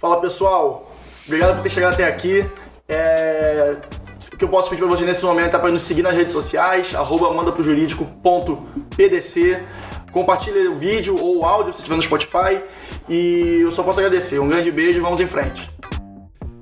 [0.00, 0.90] Fala pessoal,
[1.26, 2.42] obrigado por ter chegado até aqui.
[2.88, 3.76] É...
[4.32, 6.32] O que eu posso pedir pra você nesse momento é para nos seguir nas redes
[6.32, 9.62] sociais, arroba mandaprojurídico.pdc.
[10.10, 12.62] Compartilhe o vídeo ou o áudio se estiver no Spotify.
[13.10, 14.38] E eu só posso agradecer.
[14.38, 15.70] Um grande beijo e vamos em frente.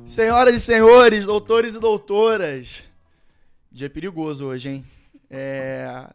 [0.05, 2.82] Senhoras e senhores, doutores e doutoras,
[3.70, 4.84] dia perigoso hoje, hein?
[5.30, 6.07] É...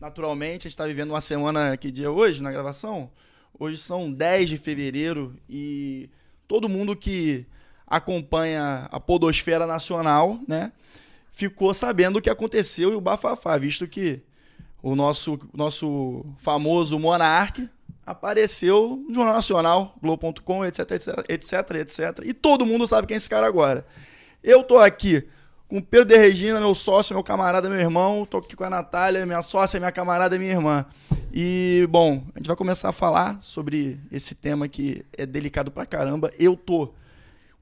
[0.00, 3.10] Naturalmente, a gente está vivendo uma semana, que dia é hoje, na gravação?
[3.58, 6.08] Hoje são 10 de fevereiro e
[6.46, 7.46] todo mundo que
[7.86, 10.72] acompanha a podosfera nacional, né,
[11.32, 14.22] ficou sabendo o que aconteceu e o bafafá, visto que
[14.82, 17.68] o nosso, nosso famoso monarque
[18.04, 22.00] apareceu no Jornal Nacional, Globo.com, etc, etc, etc, etc.
[22.24, 23.86] E todo mundo sabe quem é esse cara agora.
[24.42, 25.26] Eu tô aqui
[25.68, 28.24] com o Pedro de Regina, meu sócio, meu camarada, meu irmão.
[28.24, 30.86] Tô aqui com a Natália, minha sócia, minha camarada, minha irmã.
[31.32, 35.84] E, bom, a gente vai começar a falar sobre esse tema que é delicado pra
[35.84, 36.30] caramba.
[36.38, 36.94] Eu tô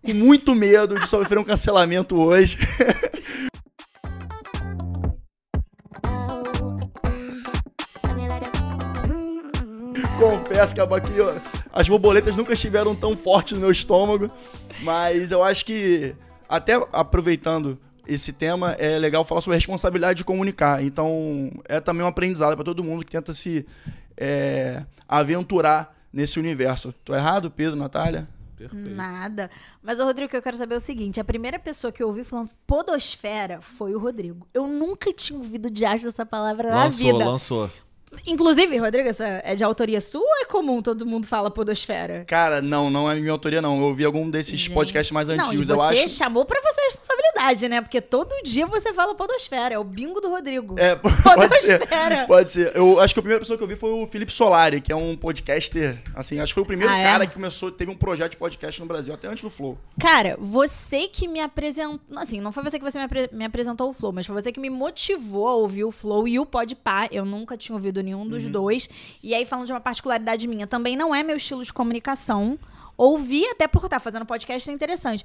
[0.02, 2.58] com muito medo de sofrer um cancelamento hoje.
[10.18, 10.80] Confesso que
[11.72, 14.30] as borboletas nunca estiveram tão fortes no meu estômago,
[14.82, 16.14] mas eu acho que,
[16.48, 20.82] até aproveitando esse tema, é legal falar sobre a responsabilidade de comunicar.
[20.82, 23.66] Então, é também um aprendizado para todo mundo que tenta se
[24.16, 26.94] é, aventurar nesse universo.
[27.04, 28.28] Tô errado, Pedro, Natália?
[28.56, 28.90] Perfeito.
[28.90, 29.50] Nada.
[29.82, 32.24] Mas, o Rodrigo, eu quero saber é o seguinte: a primeira pessoa que eu ouvi
[32.24, 34.46] falando podosfera foi o Rodrigo.
[34.54, 37.24] Eu nunca tinha ouvido de dessa palavra lançou, na vida.
[37.24, 37.84] Lançou, lançou.
[38.26, 42.24] Inclusive, Rodrigo, essa é de autoria sua ou é comum todo mundo fala podosfera?
[42.26, 43.78] Cara, não, não é minha autoria, não.
[43.78, 44.74] Eu ouvi algum desses Gente.
[44.74, 46.02] podcasts mais antigos, não, eu acho.
[46.02, 46.96] Você chamou pra você
[47.44, 47.80] responsabilidade, né?
[47.80, 49.74] Porque todo dia você fala podosfera.
[49.74, 50.74] É o bingo do Rodrigo.
[50.78, 51.80] É, pode ser.
[52.26, 52.76] Pode ser.
[52.76, 54.96] Eu acho que a primeira pessoa que eu vi foi o Felipe Solari, que é
[54.96, 55.98] um podcaster.
[56.14, 57.04] Assim, acho que foi o primeiro ah, é?
[57.04, 59.78] cara que começou, teve um projeto de podcast no Brasil, até antes do Flow.
[59.98, 62.00] Cara, você que me apresentou.
[62.16, 63.28] Assim, não foi você que você me, apre...
[63.32, 66.38] me apresentou o Flow, mas foi você que me motivou a ouvir o Flow e
[66.38, 67.08] o Podpah.
[67.10, 68.52] Eu nunca tinha ouvido nenhum dos uhum.
[68.52, 68.88] dois.
[69.22, 72.58] E aí, falando de uma particularidade minha, também não é meu estilo de comunicação.
[72.96, 75.24] Ouvi até por estar fazendo podcast é interessante.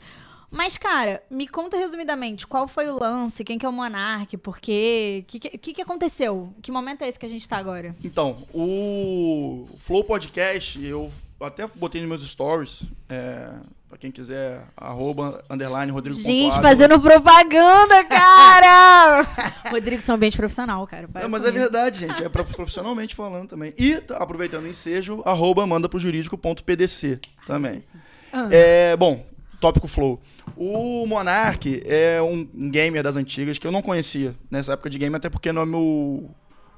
[0.52, 3.44] Mas, cara, me conta resumidamente, qual foi o lance?
[3.44, 4.36] Quem que é o Monark?
[4.38, 5.24] Por quê?
[5.24, 6.54] O que, que, que, aconteceu?
[6.62, 7.96] Que momento é esse que a gente tá agora?
[8.04, 12.84] Então, o Flow Podcast, eu até botei nos meus stories.
[13.08, 13.52] É,
[13.90, 19.24] Pra quem quiser, arroba, underline, Rodrigo Gente, fazendo propaganda, cara!
[19.72, 21.10] Rodrigo, são ambiente profissional, cara.
[21.12, 22.24] Não, mas é verdade, gente.
[22.24, 23.74] É profissionalmente falando também.
[23.76, 27.84] E, tá, aproveitando o ensejo, arroba, manda pro jurídico.pdc também.
[28.32, 28.48] Ah.
[28.52, 29.26] É, bom,
[29.60, 30.20] tópico flow.
[30.56, 35.16] O Monark é um gamer das antigas que eu não conhecia nessa época de game,
[35.16, 36.30] até porque não é meu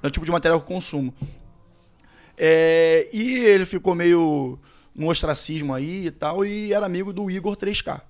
[0.01, 1.13] não é o tipo de material que eu consumo.
[2.37, 4.57] É, e ele ficou meio
[4.95, 8.01] no ostracismo aí e tal, e era amigo do Igor 3K.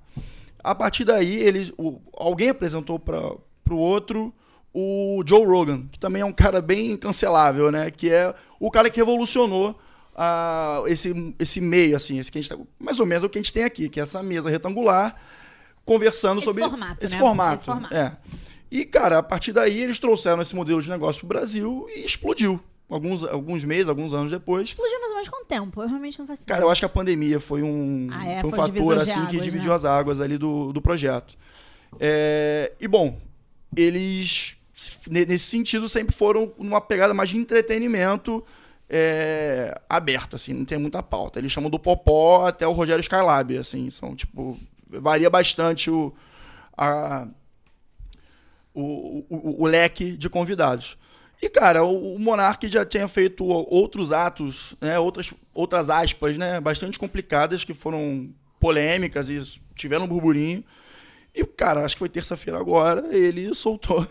[0.63, 3.35] A partir daí, ele, o, alguém apresentou para
[3.69, 4.33] o outro
[4.73, 7.91] o Joe Rogan, que também é um cara bem cancelável, né?
[7.91, 9.77] Que é o cara que revolucionou
[10.15, 13.37] uh, esse, esse meio, assim, esse que a gente tá, mais ou menos o que
[13.37, 15.15] a gente tem aqui, que é essa mesa retangular,
[15.85, 17.19] conversando esse sobre formato, esse, né?
[17.19, 17.93] formato, esse formato.
[17.93, 18.17] É.
[18.69, 22.05] E, cara, a partir daí eles trouxeram esse modelo de negócio para o Brasil e
[22.05, 24.69] explodiu alguns, alguns meses, alguns anos depois.
[24.69, 25.81] Explodiu mais ou menos quanto tempo?
[25.81, 28.39] Eu realmente não faço Cara, eu acho que a pandemia foi um, ah, é?
[28.39, 29.75] foi um foi fator assim águas, que dividiu né?
[29.75, 31.35] as águas ali do, do projeto.
[31.99, 33.19] É, e bom,
[33.75, 34.55] eles
[35.09, 38.43] nesse sentido sempre foram numa pegada mais de entretenimento
[38.93, 41.39] é, aberto, assim, não tem muita pauta.
[41.39, 46.13] Eles chamam do Popó até o Rogério Skylab, assim, são tipo varia bastante o,
[46.77, 47.25] a,
[48.73, 50.97] o, o, o leque de convidados.
[51.41, 56.59] E, cara, o, o Monark já tinha feito outros atos, né, outras, outras aspas, né,
[56.59, 58.29] bastante complicadas, que foram
[58.59, 59.41] polêmicas e
[59.73, 60.65] tiveram um burburinho.
[61.33, 64.05] E, cara, acho que foi terça-feira agora, ele soltou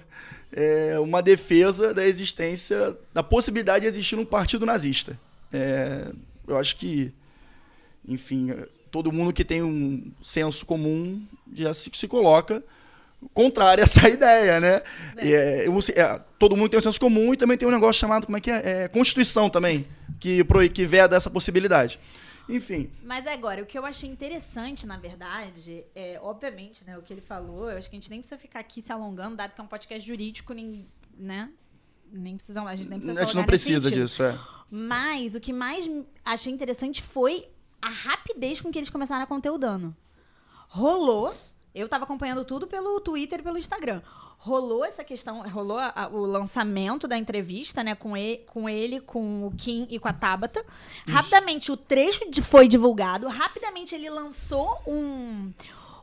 [0.53, 5.19] é, uma defesa da existência, da possibilidade de existir um partido nazista.
[5.53, 6.09] É,
[6.47, 7.13] eu acho que,
[8.07, 8.55] enfim,
[8.91, 12.63] todo mundo que tem um senso comum já se, se coloca
[13.35, 14.83] contrária a essa ideia, né?
[15.17, 15.67] É.
[15.67, 18.37] É, é, todo mundo tem um senso comum e também tem um negócio chamado, como
[18.37, 18.85] é que é?
[18.85, 19.87] é Constituição também,
[20.19, 21.99] que, que veda essa possibilidade.
[22.49, 22.91] Enfim.
[23.03, 27.21] Mas agora, o que eu achei interessante, na verdade, é, obviamente, né, o que ele
[27.21, 29.65] falou, eu acho que a gente nem precisa ficar aqui se alongando, dado que é
[29.65, 31.51] um podcast jurídico, nem, né?
[32.13, 34.39] Nem precisam, a gente nem precisa A gente não precisa disso, é.
[34.71, 35.89] Mas o que mais
[36.25, 37.49] achei interessante foi
[37.81, 39.97] a rapidez com que eles começaram a conter o dano.
[40.69, 41.35] Rolou
[41.75, 44.03] Eu tava acompanhando tudo pelo Twitter e pelo Instagram.
[44.43, 48.99] Rolou essa questão, rolou a, a, o lançamento da entrevista, né, com ele, com ele,
[48.99, 50.61] com o Kim e com a Tabata.
[50.61, 51.15] Isso.
[51.15, 55.53] Rapidamente o trecho de, foi divulgado, rapidamente ele lançou um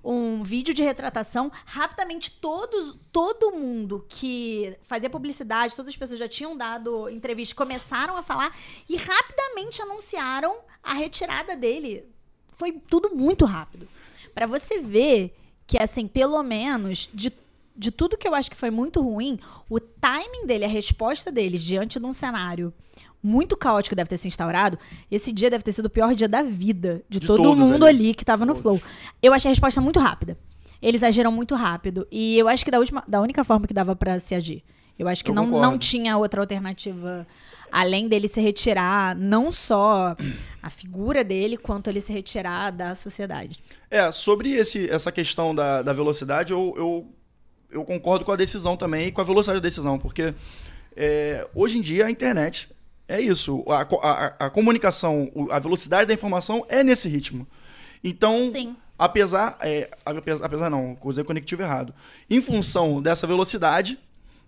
[0.03, 1.51] um vídeo de retratação.
[1.65, 8.15] Rapidamente, todos, todo mundo que fazia publicidade, todas as pessoas já tinham dado entrevista, começaram
[8.15, 8.55] a falar
[8.87, 12.05] e rapidamente anunciaram a retirada dele.
[12.53, 13.87] Foi tudo muito rápido.
[14.33, 15.35] Para você ver
[15.65, 17.29] que, assim, pelo menos de
[17.77, 19.39] de tudo que eu acho que foi muito ruim,
[19.69, 22.73] o timing dele, a resposta dele diante de um cenário
[23.21, 24.77] muito caótico deve ter se instaurado,
[25.11, 28.05] esse dia deve ter sido o pior dia da vida de, de todo mundo ali.
[28.05, 28.81] ali, que tava no flow.
[29.21, 30.37] Eu achei a resposta muito rápida.
[30.81, 32.07] Eles agiram muito rápido.
[32.11, 34.63] E eu acho que da, última, da única forma que dava para se agir.
[34.97, 37.27] Eu acho que eu não, não tinha outra alternativa
[37.71, 40.15] além dele se retirar, não só
[40.61, 43.63] a figura dele, quanto ele se retirar da sociedade.
[43.89, 47.13] É, sobre esse, essa questão da, da velocidade, eu, eu,
[47.71, 50.33] eu concordo com a decisão também e com a velocidade da decisão, porque
[50.95, 52.69] é, hoje em dia a internet
[53.07, 53.63] é isso.
[53.67, 57.47] A, a, a, comunicação, a velocidade da informação é nesse ritmo.
[58.03, 58.75] Então, Sim.
[58.97, 61.93] apesar, é, apesar, não, usei conectivo errado.
[62.29, 63.97] Em função dessa velocidade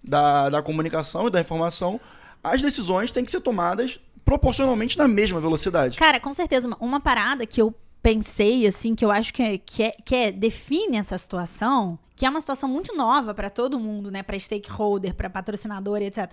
[0.04, 2.00] da, da comunicação e da informação,
[2.44, 5.98] as decisões têm que ser tomadas proporcionalmente na mesma velocidade.
[5.98, 6.68] Cara, com certeza.
[6.68, 10.16] Uma, uma parada que eu pensei, assim, que eu acho que, é, que, é, que
[10.16, 14.22] é, define essa situação, que é uma situação muito nova para todo mundo, né?
[14.22, 16.32] Para stakeholder, para patrocinador, etc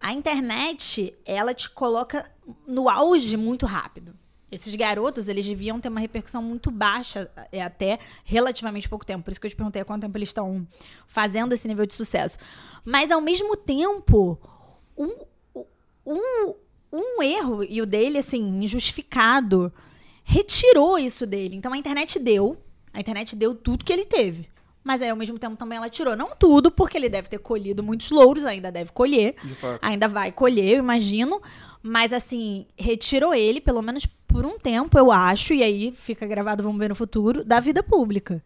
[0.00, 2.30] a internet, ela te coloca
[2.66, 4.14] no auge muito rápido.
[4.50, 9.24] Esses garotos, eles deviam ter uma repercussão muito baixa é, até relativamente pouco tempo.
[9.24, 10.66] Por isso que eu te perguntei há quanto tempo eles estão
[11.06, 12.38] fazendo esse nível de sucesso.
[12.86, 14.40] Mas, ao mesmo tempo,
[14.96, 15.12] um,
[16.06, 16.54] um,
[16.90, 19.70] um erro, e o dele, assim, injustificado,
[20.24, 21.56] retirou isso dele.
[21.56, 22.56] Então, a internet deu.
[22.94, 24.48] A internet deu tudo que ele teve.
[24.82, 26.16] Mas aí, ao mesmo tempo, também ela tirou.
[26.16, 29.34] Não tudo, porque ele deve ter colhido muitos louros, ainda deve colher.
[29.82, 31.40] Ainda vai colher, eu imagino.
[31.82, 36.62] Mas, assim, retirou ele, pelo menos por um tempo, eu acho, e aí fica gravado,
[36.62, 38.42] vamos ver no futuro, da vida pública.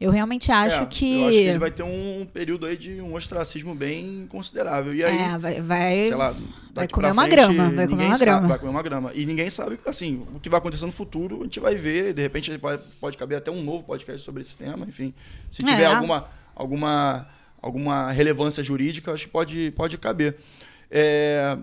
[0.00, 1.12] Eu realmente acho é, que.
[1.12, 4.94] Eu acho que ele vai ter um período aí de um ostracismo bem considerável.
[4.94, 5.18] E aí.
[5.18, 5.60] É, vai.
[5.60, 6.34] vai sei lá,
[6.72, 7.70] vai comer uma grama.
[7.70, 8.48] Vai comer uma sabe, grama.
[8.48, 9.10] Vai comer uma grama.
[9.12, 12.14] E ninguém sabe, assim, o que vai acontecer no futuro, a gente vai ver.
[12.14, 14.86] De repente, pode, pode caber até um novo podcast sobre esse tema.
[14.88, 15.12] Enfim,
[15.50, 15.86] se tiver é.
[15.86, 17.26] alguma, alguma,
[17.60, 20.36] alguma relevância jurídica, acho que pode, pode caber.
[20.88, 21.58] É.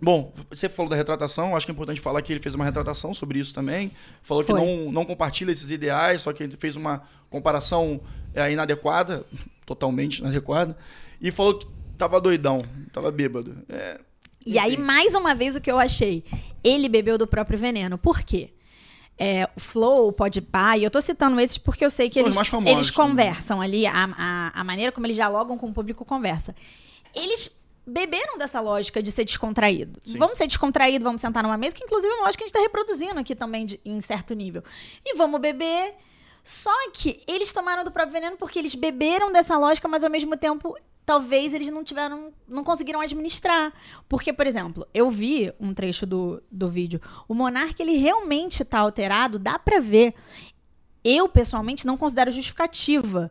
[0.00, 3.14] Bom, você falou da retratação, acho que é importante falar que ele fez uma retratação
[3.14, 3.90] sobre isso também.
[4.22, 4.54] Falou Foi.
[4.54, 7.02] que não, não compartilha esses ideais, só que ele fez uma
[7.36, 8.00] comparação
[8.34, 9.24] é, inadequada,
[9.64, 10.76] totalmente inadequada,
[11.20, 11.66] e falou que
[11.96, 12.62] tava doidão,
[12.92, 13.56] tava bêbado.
[13.68, 14.00] É,
[14.46, 16.24] e aí, mais uma vez, o que eu achei?
[16.62, 17.98] Ele bebeu do próprio veneno.
[17.98, 18.50] Por quê?
[19.18, 22.36] É, o Flow, o Podpah, e eu tô citando esses porque eu sei que eles,
[22.64, 26.54] eles conversam ali, a, a, a maneira como eles dialogam com o público conversa.
[27.14, 27.50] Eles
[27.84, 29.98] beberam dessa lógica de ser descontraído.
[30.04, 30.18] Sim.
[30.18, 32.56] Vamos ser descontraído, vamos sentar numa mesa, que inclusive é uma lógica que a gente
[32.56, 34.62] está reproduzindo aqui também de, em certo nível.
[35.04, 35.94] E vamos beber.
[36.46, 40.36] Só que eles tomaram do próprio veneno porque eles beberam dessa lógica, mas ao mesmo
[40.36, 43.72] tempo talvez eles não tiveram, não conseguiram administrar.
[44.08, 47.00] Porque, por exemplo, eu vi um trecho do, do vídeo.
[47.26, 50.14] O Monark, ele realmente tá alterado, dá pra ver.
[51.02, 53.28] Eu, pessoalmente, não considero justificativa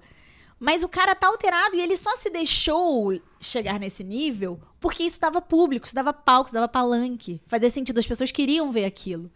[0.57, 5.19] mas o cara tá alterado e ele só se deixou chegar nesse nível porque isso
[5.19, 7.41] dava público, isso dava palco, isso dava palanque.
[7.45, 9.29] Fazia sentido, as pessoas queriam ver aquilo.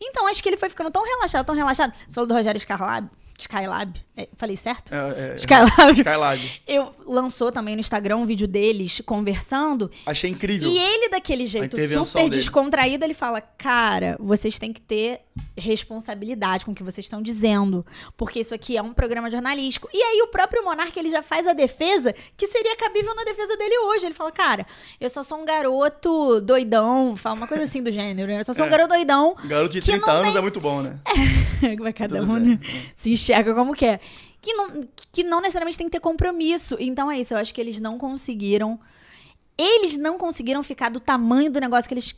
[0.00, 1.92] Então, acho que ele foi ficando tão relaxado, tão relaxado.
[2.08, 3.08] Você falou do Rogério Skylab?
[3.40, 4.00] Skylab.
[4.16, 4.92] É, falei certo?
[4.94, 5.92] É, é, Skylab.
[5.92, 6.62] Skylab.
[6.66, 9.90] Eu lançou também no Instagram um vídeo deles conversando.
[10.04, 10.68] Achei incrível.
[10.68, 12.30] E ele, daquele jeito super dele.
[12.30, 15.20] descontraído, ele fala: Cara, vocês têm que ter
[15.56, 17.84] responsabilidade com o que vocês estão dizendo.
[18.16, 19.88] Porque isso aqui é um programa jornalístico.
[19.92, 23.56] E aí o próprio Monarca ele já faz a defesa que seria cabível na defesa
[23.56, 24.06] dele hoje.
[24.06, 24.66] Ele fala: Cara,
[25.00, 27.16] eu só sou um garoto doidão.
[27.16, 28.28] Fala uma coisa assim do gênero.
[28.28, 28.40] Né?
[28.40, 28.70] Eu só sou um é.
[28.70, 29.34] garoto doidão.
[29.44, 30.38] Garoto de 30 anos tem...
[30.38, 30.98] é muito bom, né?
[31.62, 32.58] É, como é cada um, né?
[32.96, 34.00] Se enxerga como quer.
[34.40, 34.80] Que não,
[35.12, 36.76] que não necessariamente tem que ter compromisso.
[36.78, 38.78] Então é isso, eu acho que eles não conseguiram.
[39.56, 42.14] Eles não conseguiram ficar do tamanho do negócio que eles,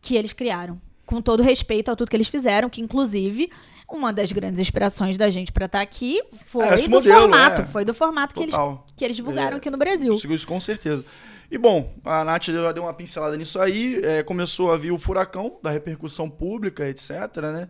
[0.00, 0.80] que eles criaram.
[1.06, 3.50] Com todo respeito a tudo que eles fizeram, que inclusive
[3.88, 7.62] uma das grandes inspirações da gente para estar tá aqui foi é, do modelo, formato.
[7.62, 7.64] É.
[7.66, 8.54] Foi do formato que eles,
[8.96, 10.14] que eles divulgaram é, aqui no Brasil.
[10.14, 11.04] Isso com certeza.
[11.50, 15.58] E bom, a Nath deu uma pincelada nisso aí, é, começou a vir o furacão
[15.62, 17.10] da repercussão pública, etc.
[17.42, 17.68] Né?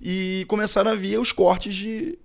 [0.00, 2.18] E começaram a vir os cortes de.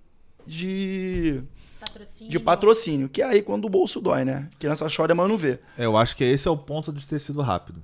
[0.46, 1.42] de
[1.80, 2.30] Patrocínio.
[2.30, 4.48] De patrocínio, que é aí quando o bolso dói, né?
[4.58, 5.58] Criança chora, mas não vê.
[5.76, 7.82] É, eu acho que esse é o ponto de ter sido rápido.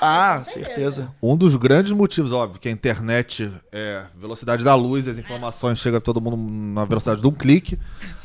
[0.00, 1.14] Ah, ah certeza.
[1.22, 5.98] Um dos grandes motivos, óbvio, que a internet é velocidade da luz, as informações chegam
[5.98, 7.78] a todo mundo na velocidade de um clique.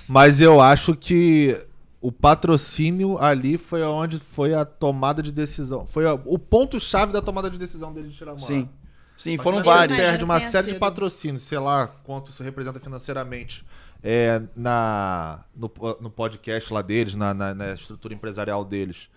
[0.07, 1.57] Mas eu acho que
[1.99, 5.87] o patrocínio ali foi onde foi a tomada de decisão.
[5.87, 8.69] Foi a, o ponto-chave da tomada de decisão dele de tirar a Sim.
[9.17, 9.97] Sim, Mas foram vários.
[9.97, 10.73] Ele perde uma série sido.
[10.75, 13.65] de patrocínios, sei lá quanto isso representa financeiramente.
[14.03, 19.09] É, na, no, no podcast lá deles, na, na, na estrutura empresarial deles.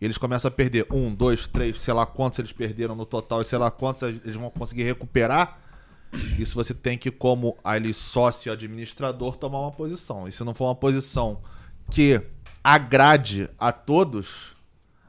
[0.00, 3.40] E eles começam a perder um, dois, três, sei lá quantos eles perderam no total
[3.40, 5.58] e sei lá quantos eles vão conseguir recuperar.
[6.38, 10.28] Isso você tem que, como ali sócio administrador, tomar uma posição.
[10.28, 11.40] E se não for uma posição
[11.90, 12.20] que
[12.62, 14.54] agrade a todos,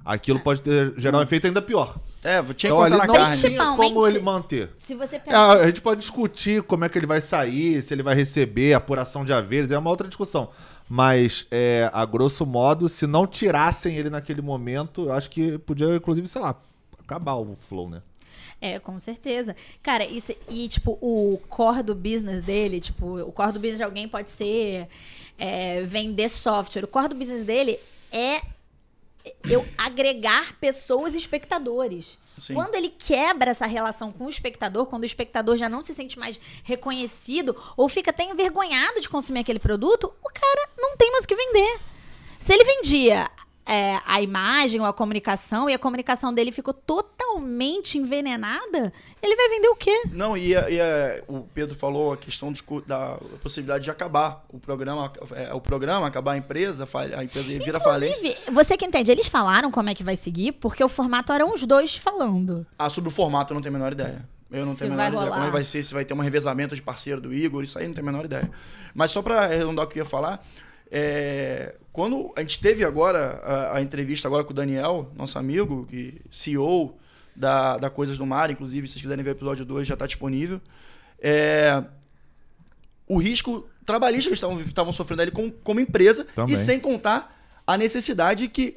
[0.04, 1.96] aquilo pode ter, gerar um efeito ainda pior.
[2.24, 3.42] É, tinha então, que na não carne.
[3.42, 4.72] tinha como ele manter.
[4.78, 8.04] Se você é, a gente pode discutir como é que ele vai sair, se ele
[8.04, 10.50] vai receber apuração de haveres, é uma outra discussão.
[10.90, 15.96] Mas, é, a grosso modo, se não tirassem ele naquele momento, eu acho que podia,
[15.96, 16.56] inclusive, sei lá,
[17.00, 18.02] acabar o flow, né?
[18.62, 19.56] É, com certeza.
[19.82, 23.84] Cara, isso, e tipo, o core do business dele, tipo, o core do business de
[23.84, 24.88] alguém pode ser
[25.38, 26.84] é, vender software.
[26.84, 27.80] O core do business dele
[28.12, 28.42] é
[29.50, 32.18] eu agregar pessoas e espectadores.
[32.38, 32.54] Sim.
[32.54, 36.18] Quando ele quebra essa relação com o espectador, quando o espectador já não se sente
[36.18, 41.26] mais reconhecido ou fica até envergonhado de consumir aquele produto, o cara não tem mais
[41.26, 41.80] o que vender.
[42.40, 43.30] Se ele vendia
[43.70, 49.48] é, a imagem ou a comunicação e a comunicação dele ficou totalmente envenenada, ele vai
[49.48, 50.02] vender o quê?
[50.12, 50.80] Não, e, e
[51.28, 56.08] o Pedro falou a questão de, da possibilidade de acabar o programa, é, o programa,
[56.08, 56.86] acabar a empresa,
[57.16, 58.38] a empresa vira Inclusive, falência.
[58.52, 61.64] Você que entende, eles falaram como é que vai seguir, porque o formato eram os
[61.64, 62.66] dois falando.
[62.78, 64.28] Ah, sobre o formato eu não tenho a menor ideia.
[64.50, 66.76] Eu não se tenho a menor ideia como vai ser, se vai ter um revezamento
[66.76, 68.50] de parceiro do Igor, isso aí não tenho a menor ideia.
[68.96, 70.44] Mas só para arredondar o que eu ia falar,
[70.92, 75.86] é, quando a gente teve agora a, a, entrevista agora com o Daniel, nosso amigo,
[75.86, 76.98] que CEO
[77.36, 80.08] da, da Coisas do Mar, inclusive, se vocês quiserem ver o episódio 2, já está
[80.08, 80.62] disponível.
[81.20, 81.84] É,
[83.06, 86.56] o risco trabalhista que eles estavam sofrendo ali como, como empresa, Também.
[86.56, 87.38] e sem contar
[87.68, 88.76] a necessidade que.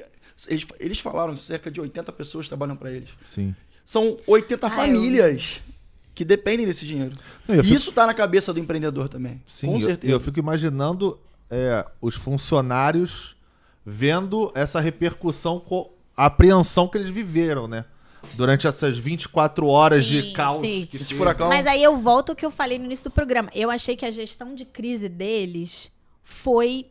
[0.49, 3.07] Eles, eles falaram cerca de 80 pessoas trabalham para eles.
[3.23, 3.55] Sim.
[3.85, 5.61] São 80 ah, famílias.
[5.65, 5.73] Eu
[6.13, 7.15] que dependem desse dinheiro.
[7.47, 7.73] Não, fico...
[7.73, 9.41] Isso está na cabeça do empreendedor também.
[9.47, 10.11] Sim, com certeza.
[10.11, 11.17] Eu, eu fico imaginando
[11.53, 13.35] é, os funcionários
[13.85, 15.63] vendo essa repercussão,
[16.15, 17.85] a apreensão que eles viveram, né?
[18.35, 20.61] Durante essas 24 horas sim, de caos.
[20.61, 20.87] Sim.
[20.93, 21.49] Esse furacão...
[21.49, 23.49] Mas aí eu volto ao que eu falei no início do programa.
[23.53, 25.91] Eu achei que a gestão de crise deles
[26.23, 26.87] foi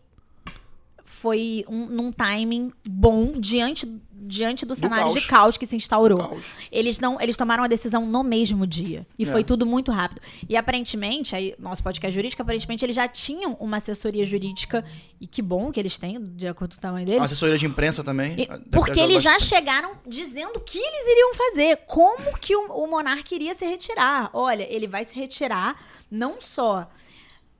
[1.04, 3.86] foi um, num timing bom diante
[4.22, 5.14] diante do cenário caos.
[5.14, 6.38] de caos que se instaurou.
[6.70, 9.26] Eles não, eles tomaram a decisão no mesmo dia e é.
[9.26, 10.20] foi tudo muito rápido.
[10.48, 14.84] E aparentemente, aí nosso podcast jurídico, aparentemente eles já tinham uma assessoria jurídica
[15.20, 17.22] e que bom que eles têm, de acordo com o tamanho deles.
[17.22, 18.34] Assessoria de imprensa também.
[18.38, 22.86] E, porque eles já chegaram dizendo o que eles iriam fazer, como que o, o
[22.86, 24.30] monarca iria se retirar.
[24.32, 25.76] Olha, ele vai se retirar
[26.10, 26.88] não só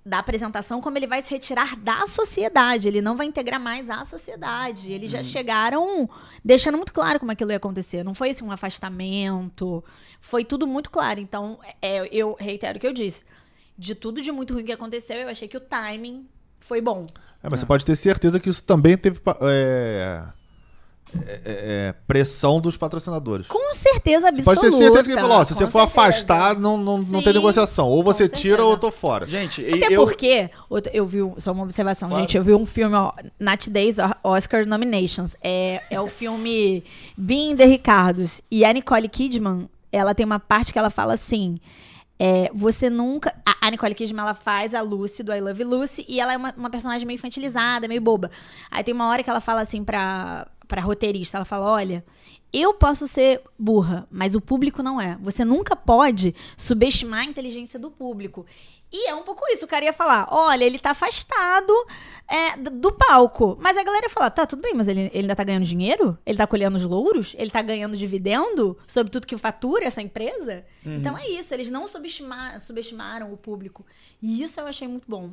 [0.05, 2.89] da apresentação, como ele vai se retirar da sociedade.
[2.89, 4.93] Ele não vai integrar mais a sociedade.
[4.93, 5.25] Eles já uhum.
[5.25, 6.11] chegaram
[6.45, 8.03] deixando muito claro como aquilo ia acontecer.
[8.03, 9.85] Não foi assim, um afastamento.
[10.21, 11.21] Foi tudo muito claro.
[11.21, 13.25] Então, é, eu reitero o que eu disse.
[13.79, 16.27] De tudo de muito ruim que aconteceu, eu achei que o timing
[16.59, 17.07] foi bom.
[17.43, 19.21] É, mas você pode ter certeza que isso também teve.
[19.43, 20.42] É
[21.26, 23.47] é, é, é, pressão dos patrocinadores.
[23.47, 24.61] Com certeza absoluta.
[24.61, 27.33] Pode ter certeza que ele falou, ó, se você for afastar, não, não, não tem
[27.33, 27.88] negociação.
[27.88, 29.26] Ou você tira ou eu tô fora.
[29.26, 30.04] Gente, Até eu...
[30.04, 30.50] porque,
[30.92, 32.23] eu vi, só uma observação, claro.
[32.23, 35.37] gente, eu vi um filme, ó, Nat Days Oscar Nominations.
[35.42, 36.83] É, é o filme
[37.16, 38.40] Being the Ricardos.
[38.50, 41.59] E a Nicole Kidman, ela tem uma parte que ela fala assim...
[42.25, 43.35] É, você nunca.
[43.61, 46.54] A, Nicole Kidman ela faz a Lucy do I Love Lucy e ela é uma,
[46.57, 48.31] uma, personagem meio infantilizada, meio boba.
[48.71, 52.02] Aí tem uma hora que ela fala assim pra, pra roteirista: ela fala, olha.
[52.55, 55.17] Eu posso ser burra, mas o público não é.
[55.23, 58.45] Você nunca pode subestimar a inteligência do público.
[58.93, 59.64] E é um pouco isso.
[59.64, 61.73] O cara ia falar: olha, ele tá afastado
[62.29, 63.57] é, do palco.
[63.59, 66.19] Mas a galera ia falar: tá, tudo bem, mas ele, ele ainda tá ganhando dinheiro?
[66.26, 67.35] Ele tá colhendo os louros?
[67.38, 70.62] Ele tá ganhando dividendo sobre tudo que fatura essa empresa?
[70.85, 70.97] Uhum.
[70.97, 71.55] Então é isso.
[71.55, 73.87] Eles não subestimaram, subestimaram o público.
[74.21, 75.31] E isso eu achei muito bom.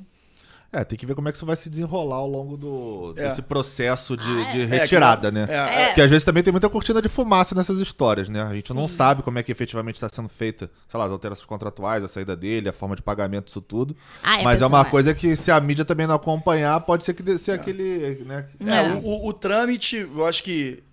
[0.72, 3.28] É, tem que ver como é que isso vai se desenrolar ao longo do, é.
[3.28, 4.52] desse processo de, ah, é.
[4.52, 5.48] de retirada, né?
[5.50, 8.44] É, Porque às vezes também tem muita cortina de fumaça nessas histórias, né?
[8.44, 8.76] A gente Sim.
[8.76, 12.08] não sabe como é que efetivamente está sendo feita, sei lá, as alterações contratuais, a
[12.08, 13.98] saida dele, a forma de pagamento, isso tudo.
[14.22, 17.38] Ah, Mas é uma coisa que se a mídia também não acompanhar, pode ser que
[17.40, 18.24] ser aquele.
[18.26, 18.48] Né?
[18.60, 20.84] É, o, o, o, trâmite, eu acho que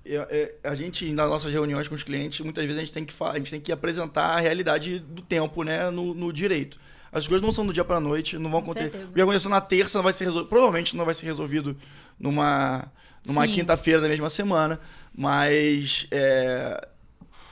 [0.64, 3.38] a gente, nas nossas reuniões com os clientes, muitas vezes a gente tem que, a
[3.38, 6.78] gente tem que apresentar a realidade do tempo, né, no, no direito.
[7.16, 8.94] As coisas não são do dia para noite, não vão acontecer.
[9.08, 10.50] O que aconteceu na terça não vai ser resolvido.
[10.50, 11.74] Provavelmente não vai ser resolvido
[12.20, 12.92] numa,
[13.24, 14.78] numa quinta-feira da mesma semana.
[15.16, 16.88] Mas é,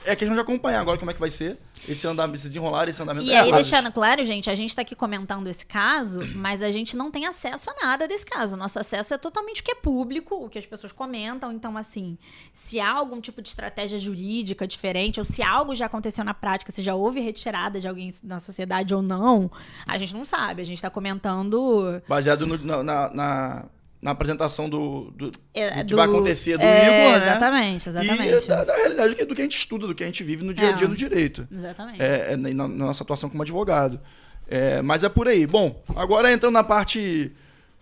[0.05, 3.01] é questão de acompanhar agora como é que vai ser esse andamento, se desenrolar esse
[3.01, 3.27] andamento.
[3.27, 6.95] E aí, deixando claro, gente, a gente está aqui comentando esse caso, mas a gente
[6.95, 8.55] não tem acesso a nada desse caso.
[8.55, 11.51] Nosso acesso é totalmente o que é público, o que as pessoas comentam.
[11.51, 12.17] Então, assim,
[12.53, 16.71] se há algum tipo de estratégia jurídica diferente, ou se algo já aconteceu na prática,
[16.71, 19.51] se já houve retirada de alguém na sociedade ou não,
[19.85, 20.61] a gente não sabe.
[20.61, 22.01] A gente está comentando.
[22.07, 23.65] Baseado no, na, na
[24.05, 27.25] na apresentação do, do, é, do que vai acontecer do é, Igor, né?
[27.25, 28.45] Exatamente, exatamente.
[28.45, 30.53] E da, da, realidade do que a gente estuda, do que a gente vive no
[30.53, 31.47] dia a dia é, no direito.
[31.51, 31.99] Exatamente.
[31.99, 33.99] É, é na, na, nossa atuação como advogado.
[34.47, 35.47] É, mas é por aí.
[35.47, 37.31] Bom, agora entrando na parte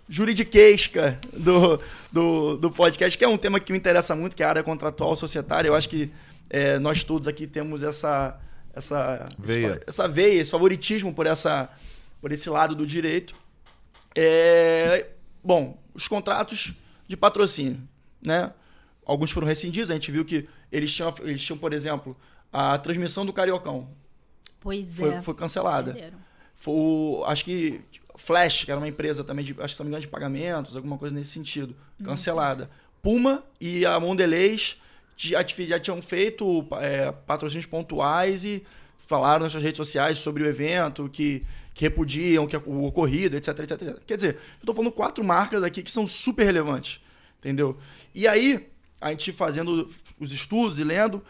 [0.07, 4.45] juridiquesca do, do, do podcast, que é um tema que me interessa muito, que é
[4.45, 5.67] a área contratual societária.
[5.67, 6.09] Eu acho que
[6.49, 8.39] é, nós todos aqui temos essa,
[8.73, 9.67] essa, veia.
[9.67, 11.67] Essa, essa veia, esse favoritismo por, essa,
[12.21, 13.35] por esse lado do direito.
[14.15, 15.07] É,
[15.43, 16.73] bom, os contratos
[17.07, 17.81] de patrocínio,
[18.25, 18.51] né?
[19.05, 22.15] Alguns foram rescindidos, a gente viu que eles tinham, eles tinham por exemplo,
[22.51, 23.89] a transmissão do Cariocão.
[24.61, 25.21] Pois foi, é.
[25.21, 26.13] Foi cancelada.
[26.55, 27.81] Foi, acho que
[28.15, 30.75] Flash, que era uma empresa também, de, acho que se não me engano, de pagamentos,
[30.75, 32.69] alguma coisa nesse sentido, cancelada.
[33.01, 34.77] Puma e a Mondelez
[35.17, 38.63] já, já tinham feito é, patrocínios pontuais e
[39.05, 43.59] falaram nas suas redes sociais sobre o evento, que que repudiam que o ocorrido, etc,
[43.59, 43.99] etc, etc.
[44.05, 47.01] Quer dizer, eu estou falando quatro marcas aqui que são super relevantes,
[47.39, 47.77] entendeu?
[48.13, 48.69] E aí,
[49.01, 49.89] a gente fazendo
[50.19, 51.23] os estudos e lendo,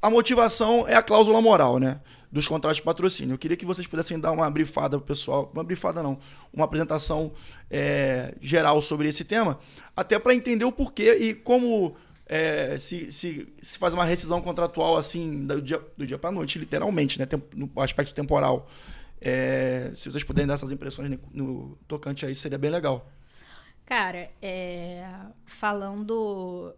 [0.00, 2.00] a motivação é a cláusula moral, né?
[2.30, 3.34] Dos contratos de patrocínio.
[3.34, 6.18] Eu queria que vocês pudessem dar uma brifada pro pessoal, uma brifada não,
[6.52, 7.32] uma apresentação
[7.70, 9.58] é, geral sobre esse tema,
[9.96, 11.96] até para entender o porquê e como
[12.26, 16.58] é, se, se, se, faz uma rescisão contratual assim do dia, do dia para noite,
[16.58, 17.26] literalmente, né?
[17.54, 18.68] no aspecto temporal.
[19.20, 23.10] É, se vocês puderem dar essas impressões no, tocante aí, seria bem legal.
[23.86, 25.06] Cara, é,
[25.46, 26.74] falando.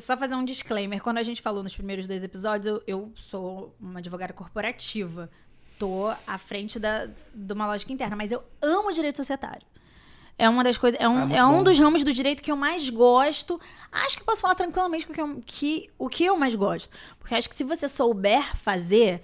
[0.00, 1.00] Só fazer um disclaimer.
[1.00, 5.30] Quando a gente falou nos primeiros dois episódios, eu, eu sou uma advogada corporativa.
[5.78, 9.66] Tô à frente da, de uma lógica interna, mas eu amo direito societário.
[10.38, 11.00] É uma das coisas.
[11.00, 13.58] É um, ah, é um dos ramos do direito que eu mais gosto.
[13.90, 15.06] Acho que posso falar tranquilamente
[15.46, 16.90] que o que eu mais gosto.
[17.18, 19.22] Porque acho que se você souber fazer,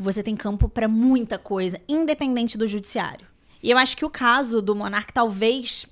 [0.00, 3.26] você tem campo para muita coisa, independente do judiciário.
[3.62, 5.86] E eu acho que o caso do Monark talvez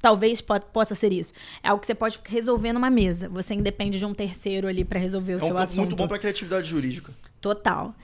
[0.00, 1.32] talvez possa ser isso.
[1.62, 3.28] É algo que você pode resolver numa mesa.
[3.28, 5.78] Você independe de um terceiro ali para resolver o é um seu assunto.
[5.78, 7.12] muito bom para criatividade jurídica.
[7.38, 7.94] Total.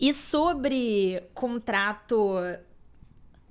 [0.00, 2.38] E sobre contrato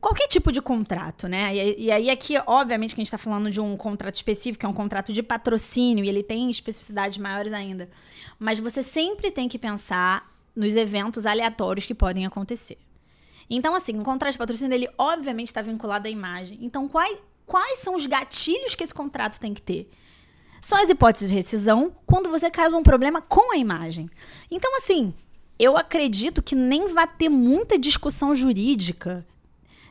[0.02, 1.56] qualquer tipo de contrato, né?
[1.56, 4.66] E, e, aí aqui, obviamente, que a gente está falando de um contrato específico, que
[4.66, 7.88] é um contrato de patrocínio, e ele tem especificidades maiores ainda.
[8.40, 12.78] Mas você sempre tem que pensar nos eventos aleatórios que podem acontecer.
[13.50, 16.58] Então, assim, o contrato de patrocínio ele obviamente está vinculado à imagem.
[16.62, 19.90] Então, quais, quais são os gatilhos que esse contrato tem que ter?
[20.62, 24.10] São as hipóteses de rescisão quando você causa um problema com a imagem.
[24.50, 25.14] Então, assim,
[25.60, 29.26] eu acredito que nem vai ter muita discussão jurídica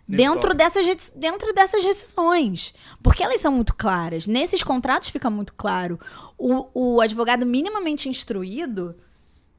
[0.08, 2.72] dentro dessas, dentro dessas rescisões.
[3.02, 4.26] Porque elas são muito claras.
[4.26, 5.98] Nesses contratos fica muito claro.
[6.38, 8.96] O, o advogado minimamente instruído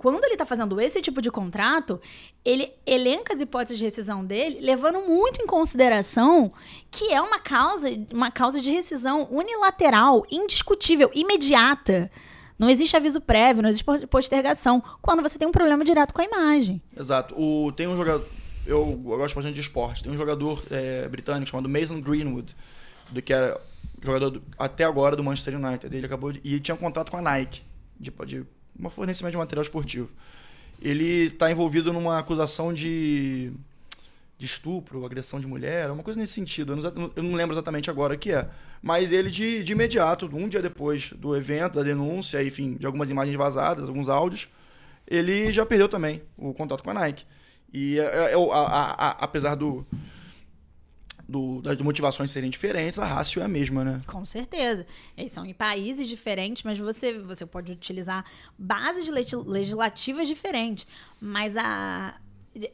[0.02, 2.02] quando ele está fazendo esse tipo de contrato,
[2.44, 6.52] ele elenca as hipóteses de rescisão dele, levando muito em consideração
[6.90, 12.10] que é uma causa, uma causa de rescisão unilateral, indiscutível, imediata.
[12.58, 16.26] Não existe aviso prévio, não existe postergação, quando você tem um problema direto com a
[16.26, 16.82] imagem.
[17.00, 17.40] Exato.
[17.40, 18.26] O, tem um jogador.
[18.66, 20.02] Eu, eu gosto bastante de esporte.
[20.02, 22.56] Tem um jogador é, britânico chamado Mason Greenwood,
[23.12, 23.62] do que era
[24.02, 25.96] jogador do, até agora do Manchester United.
[25.96, 27.62] Ele acabou de, e tinha um contrato com a Nike
[28.00, 28.44] de, de
[28.82, 30.10] uma fornecimento de material esportivo.
[30.82, 33.54] Ele está envolvido numa acusação de,
[34.38, 36.74] de estupro, agressão de mulher, uma coisa nesse sentido.
[36.74, 38.50] Eu não, eu não lembro exatamente agora o que é.
[38.82, 43.12] Mas ele, de, de imediato, um dia depois do evento, da denúncia, enfim, de algumas
[43.12, 44.50] imagens vazadas, alguns áudios,
[45.08, 47.26] ele já perdeu também o contato com a Nike.
[47.72, 49.86] E é, é, é a, a, a, apesar do,
[51.32, 54.02] do, das motivações serem diferentes, a rácio é a mesma, né?
[54.06, 54.86] Com certeza.
[55.18, 58.26] Eles são em países diferentes, mas você, você pode utilizar
[58.58, 60.86] bases legislativas diferentes.
[61.20, 62.16] Mas a,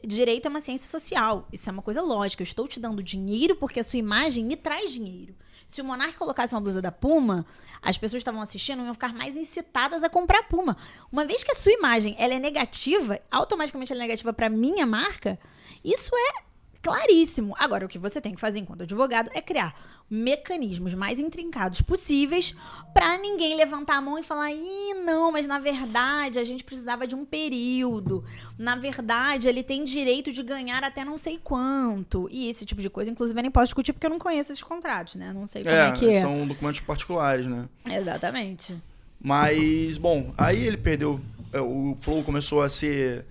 [0.04, 1.46] direito é uma ciência social.
[1.52, 2.42] Isso é uma coisa lógica.
[2.42, 5.34] Eu estou te dando dinheiro porque a sua imagem me traz dinheiro.
[5.66, 7.46] Se o Monark colocasse uma blusa da Puma,
[7.80, 10.76] as pessoas que estavam assistindo iam ficar mais incitadas a comprar Puma.
[11.12, 14.86] Uma vez que a sua imagem ela é negativa, automaticamente ela é negativa para minha
[14.86, 15.38] marca,
[15.84, 16.47] isso é
[16.82, 17.54] claríssimo.
[17.58, 19.74] Agora, o que você tem que fazer enquanto advogado é criar
[20.10, 22.54] mecanismos mais intrincados possíveis
[22.94, 27.06] para ninguém levantar a mão e falar: ih, não, mas na verdade a gente precisava
[27.06, 28.24] de um período.
[28.58, 32.28] Na verdade, ele tem direito de ganhar até não sei quanto.
[32.30, 34.62] E esse tipo de coisa, inclusive, eu nem posso discutir porque eu não conheço esses
[34.62, 35.32] contratos, né?
[35.32, 36.20] Não sei como é, é que é.
[36.20, 37.68] São documentos particulares, né?
[37.90, 38.76] Exatamente.
[39.20, 41.20] Mas, bom, aí ele perdeu
[41.52, 43.24] é, o Flow começou a ser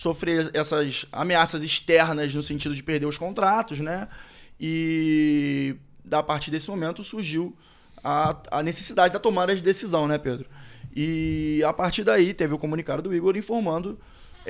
[0.00, 4.08] sofrer essas ameaças externas no sentido de perder os contratos, né?
[4.58, 5.76] E
[6.10, 7.54] a partir desse momento surgiu
[8.02, 10.48] a, a necessidade da tomada de decisão, né, Pedro?
[10.96, 14.00] E a partir daí teve o comunicado do Igor informando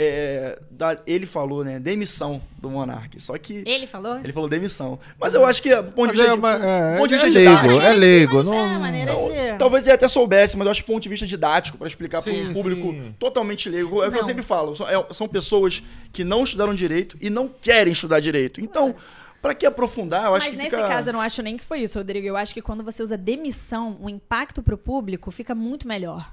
[0.02, 1.78] é, da, ele falou, né?
[1.78, 3.20] Demissão do Monark.
[3.20, 3.62] Só que.
[3.66, 4.16] Ele falou?
[4.16, 4.98] Ele falou demissão.
[5.20, 6.32] Mas eu acho que, do ponto de vista.
[6.32, 8.42] É, de, é, ponto de é, vista é leigo, didático, é leigo.
[8.42, 9.58] Não, Não, não, de...
[9.58, 12.22] Talvez ele até soubesse, mas eu acho que do ponto de vista didático, para explicar
[12.22, 13.14] para um público sim.
[13.18, 14.02] totalmente leigo.
[14.02, 14.74] É o que eu sempre falo.
[14.74, 18.58] São, é- são pessoas que não estudaram direito e não querem estudar direito.
[18.58, 18.94] Então,
[19.42, 20.24] para que aprofundar?
[20.24, 20.88] Eu acho Mas que nesse fica...
[20.88, 22.26] caso eu não acho nem que foi isso, Rodrigo.
[22.26, 26.32] Eu acho que quando você usa demissão, o impacto pro público fica muito melhor.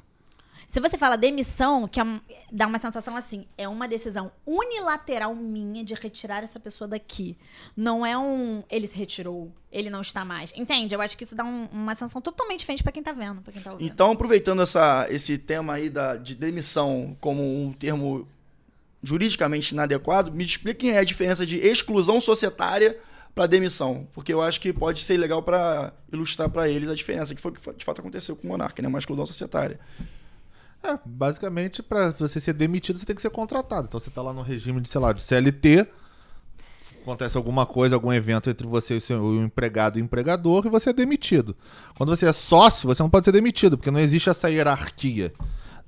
[0.67, 2.03] Se você fala demissão, que é
[2.51, 7.37] dá uma sensação assim, é uma decisão unilateral minha de retirar essa pessoa daqui.
[7.75, 10.51] Não é um ele se retirou, ele não está mais.
[10.57, 10.93] Entende?
[10.93, 13.53] Eu acho que isso dá um- uma sensação totalmente diferente pra quem tá vendo, para
[13.53, 13.89] quem tá ouvindo.
[13.89, 18.27] Então, aproveitando essa, esse tema aí da, de demissão como um termo
[19.01, 22.97] juridicamente inadequado, me expliquem a diferença de exclusão societária
[23.33, 27.33] para demissão, porque eu acho que pode ser legal para ilustrar para eles a diferença,
[27.33, 28.87] que foi o que de fato aconteceu com o Monarca, né?
[28.89, 29.79] Uma exclusão societária.
[30.83, 33.87] É, basicamente, pra você ser demitido, você tem que ser contratado.
[33.87, 35.87] Então você tá lá no regime de, sei lá, de CLT,
[37.01, 40.65] acontece alguma coisa, algum evento entre você e o, seu, o empregado e o empregador,
[40.65, 41.55] e você é demitido.
[41.97, 45.33] Quando você é sócio, você não pode ser demitido, porque não existe essa hierarquia.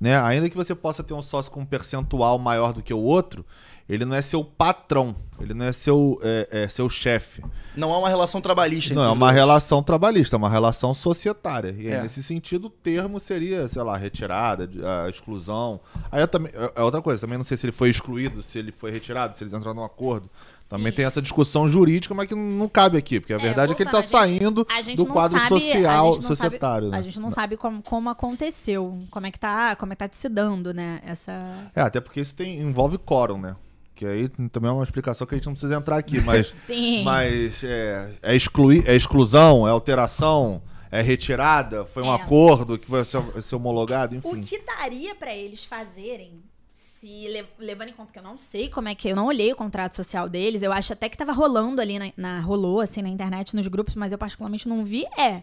[0.00, 0.18] Né?
[0.18, 3.44] Ainda que você possa ter um sócio com um percentual maior do que o outro,
[3.86, 7.42] ele não é seu patrão, ele não é seu, é, é seu chefe.
[7.76, 8.94] Não é uma relação trabalhista.
[8.94, 9.34] Não, é uma dois.
[9.34, 11.74] relação trabalhista, é uma relação societária.
[11.78, 12.02] E aí, É.
[12.02, 15.80] nesse sentido, o termo seria, sei lá, retirada, de- a exclusão.
[16.10, 18.72] Aí também, é é outra coisa, também não sei se ele foi excluído, se ele
[18.72, 20.28] foi retirado, se eles entraram num acordo.
[20.68, 20.96] Também Sim.
[20.98, 23.88] tem essa discussão jurídica, mas que não cabe aqui, porque a verdade é, que ele
[23.90, 24.64] está voltando, saindo
[24.96, 26.84] do não quadro sabe- social, a gente não societário.
[26.86, 26.98] Sabe, né?
[26.98, 30.10] A gente não sabe como, como aconteceu, como é que tá, como é que tá
[30.16, 31.00] se dando, né?
[31.04, 31.32] Essa.
[31.74, 33.56] É, até porque isso tem, envolve quórum, né?
[34.00, 36.46] Que aí também é uma explicação que a gente não precisa entrar aqui, mas.
[36.64, 37.02] Sim.
[37.04, 42.14] Mas é, é, excluir, é exclusão, é alteração, é retirada, foi um É.
[42.14, 44.26] acordo que vai ser, ser homologado, enfim.
[44.26, 46.32] O que daria pra eles fazerem,
[46.72, 49.52] se le- levando em conta que eu não sei como é que eu não olhei
[49.52, 53.02] o contrato social deles, eu acho até que tava rolando ali na, na- rolou assim
[53.02, 55.42] na internet nos grupos, mas eu particularmente não vi, é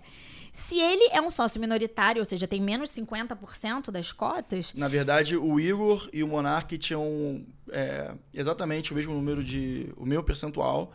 [0.52, 5.36] se ele é um sócio minoritário, ou seja, tem menos 50% das cotas, Na verdade,
[5.38, 9.92] o Igor e o Monark tinham é, exatamente o mesmo número de.
[9.98, 10.92] o mesmo percentual.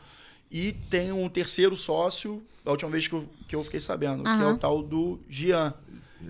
[0.51, 4.29] E tem um terceiro sócio, da última vez que eu, que eu fiquei sabendo, que
[4.29, 5.73] é o tal do Gian,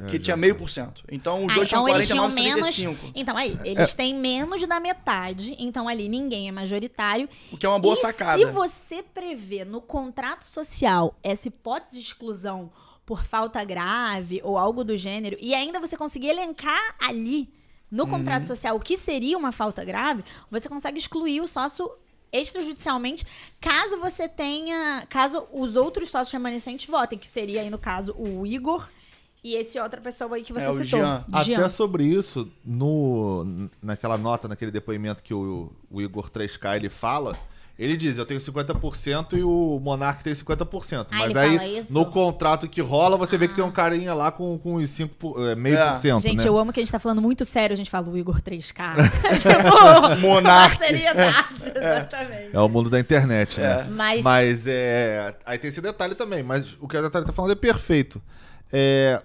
[0.08, 0.36] que É, tinha já.
[0.36, 1.02] meio por cento.
[1.10, 2.74] Então os Ah, dois então tinham eles tinham 49 menos.
[2.76, 3.12] 75.
[3.16, 5.56] Então aí, eles têm menos da metade.
[5.58, 7.28] Então ali ninguém é majoritário.
[7.50, 8.38] O que é uma boa e sacada.
[8.38, 12.70] Se você prevê no contrato social essa hipótese de exclusão
[13.04, 17.52] por falta grave ou algo do gênero, e ainda você conseguir elencar ali
[17.90, 18.10] no Uhum.
[18.10, 21.90] contrato social o que seria uma falta grave, você consegue excluir o sócio
[22.32, 23.26] extrajudicialmente,
[23.60, 25.04] caso você tenha.
[25.08, 28.88] Caso os outros sócios remanescentes votem, que seria aí, no caso, o Igor
[29.44, 31.00] e esse outra pessoa aí que você É, o citou.
[31.00, 31.24] Jean.
[31.44, 31.58] Jean.
[31.58, 37.36] Até sobre isso, no, naquela nota, naquele depoimento que o, o Igor 3K ele fala,
[37.78, 41.06] ele diz, eu tenho 50% e o Monark tem 50%.
[41.10, 44.58] Ah, Mas aí, no contrato que rola, você vê que tem um carinha lá com,
[44.58, 46.48] com os 5%, por- é, meio por cento, Gente, né?
[46.48, 47.72] eu amo que a gente tá falando muito sério.
[47.74, 48.94] A gente fala o Igor 3K.
[49.40, 50.76] tipo, Monark.
[50.76, 52.50] seriedade, exatamente.
[52.56, 53.84] É o mundo da internet, né?
[53.90, 55.34] Mas, Mas é.
[55.44, 58.20] Aí tem esse detalhe também, mas o que a Natália tá falando é perfeito.
[58.72, 59.22] É.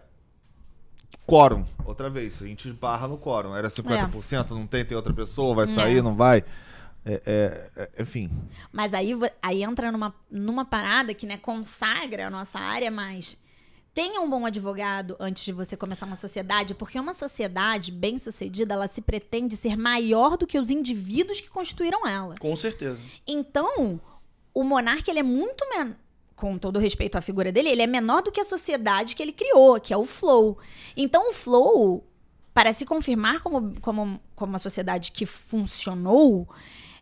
[1.25, 3.53] Quórum, outra vez, a gente esbarra no quórum.
[3.53, 6.01] Era 50%, não tem, tem outra pessoa, vai sair, É.
[6.01, 6.43] não vai.
[7.07, 8.29] É, é, é, enfim.
[8.71, 13.37] mas aí, aí entra numa, numa parada que né, consagra a nossa área, mas
[13.97, 18.75] tenha um bom advogado antes de você começar uma sociedade, porque uma sociedade bem sucedida,
[18.75, 22.35] ela se pretende ser maior do que os indivíduos que constituíram ela.
[22.37, 22.99] Com certeza.
[23.25, 23.99] Então,
[24.53, 25.95] o monarca, ele é muito men...
[26.35, 29.33] com todo respeito à figura dele, ele é menor do que a sociedade que ele
[29.33, 30.59] criou, que é o Flow.
[30.95, 32.05] Então, o Flow,
[32.53, 36.47] para se confirmar como, como, como uma sociedade que funcionou,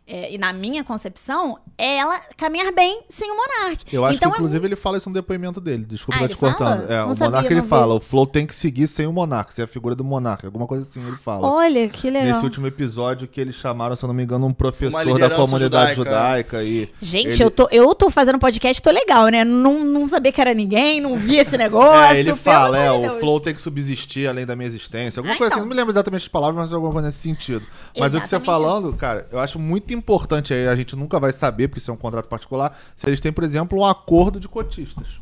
[0.06, 3.82] é, e na minha concepção, é ela caminhar bem sem o monarca.
[3.92, 5.84] Eu acho então, que, é inclusive, ele fala isso no depoimento dele.
[5.84, 6.54] Desculpa Ah, estar te fala?
[6.54, 6.90] cortando.
[6.90, 7.96] É, Não o sabia, Monarca ele não fala: vi.
[7.98, 10.46] o Flow tem que seguir sem o Monarca, sem a figura do Monarca.
[10.46, 11.46] Alguma coisa assim ele fala.
[11.48, 12.32] Olha, que legal.
[12.34, 15.94] Nesse último episódio que eles chamaram, se eu não me engano, um professor da comunidade
[15.94, 16.58] judaica.
[16.58, 16.62] judaica.
[16.64, 19.44] e Gente, ele- eu, tô, eu tô fazendo podcast, tô legal, né?
[19.44, 22.14] Não, não sabia que era ninguém, não vi esse negócio.
[22.14, 25.18] É, ele fala, é, o flow tem que subsistir além da minha existência.
[25.20, 25.58] Alguma Ah, coisa então.
[25.58, 27.66] assim, não me lembro exatamente as palavras, mas alguma coisa nesse sentido.
[27.98, 31.18] Mas o que você Exatamente falando, cara, eu acho muito importante aí, a gente nunca
[31.18, 34.38] vai saber, porque isso é um contrato particular, se eles têm, por exemplo, um acordo
[34.38, 35.20] de cotistas.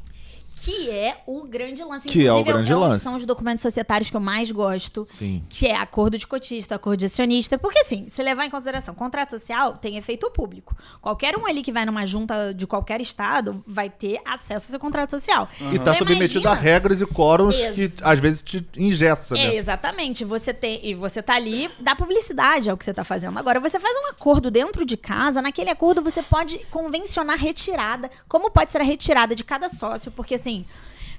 [0.57, 2.09] Que é o grande lance.
[2.09, 3.05] Que é o grande é, lance.
[3.05, 5.07] São os documentos societários que eu mais gosto.
[5.11, 5.43] Sim.
[5.49, 7.59] Que é acordo de cotista, acordo de acionista.
[7.59, 10.77] Porque, assim, se levar em consideração, contrato social tem efeito público.
[11.01, 14.81] Qualquer um ali que vai numa junta de qualquer estado vai ter acesso ao seu
[14.81, 15.49] contrato social.
[15.61, 15.75] Uhum.
[15.75, 16.51] E tá então, submetido imagina...
[16.51, 19.47] a regras e quóruns Ex que às vezes te ingessa, né?
[19.47, 20.25] É, exatamente.
[20.25, 20.81] Você tem.
[20.83, 23.38] E você tá ali, dá publicidade ao que você tá fazendo.
[23.38, 28.11] Agora, você faz um acordo dentro de casa, naquele acordo você pode convencionar retirada.
[28.29, 30.11] Como pode ser a retirada de cada sócio?
[30.12, 30.66] Porque, assim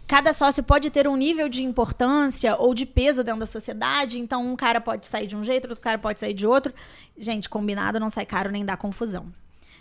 [0.08, 4.46] cada sócio pode ter um nível de importância ou de peso dentro da sociedade, então
[4.46, 6.72] um cara pode sair de um jeito, outro cara pode sair de outro.
[7.18, 9.34] Gente, combinado não sai caro nem dá confusão.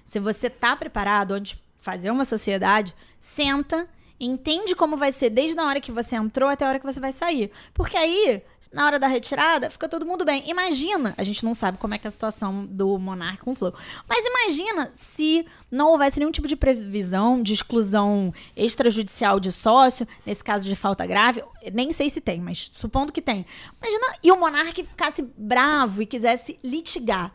[0.03, 3.87] Se você tá preparado antes de fazer uma sociedade, senta,
[4.19, 7.01] entende como vai ser desde a hora que você entrou até a hora que você
[7.01, 7.51] vai sair.
[7.73, 8.43] Porque aí
[8.75, 10.43] na hora da retirada, fica todo mundo bem.
[10.51, 13.55] Imagina, a gente não sabe como é que é a situação do Monark com o
[13.55, 13.73] Flow,
[14.09, 20.43] mas imagina se não houvesse nenhum tipo de previsão de exclusão extrajudicial de sócio, nesse
[20.43, 23.47] caso de falta grave, nem sei se tem, mas supondo que tem.
[23.81, 27.33] Imagina, e o Monark ficasse bravo e quisesse litigar.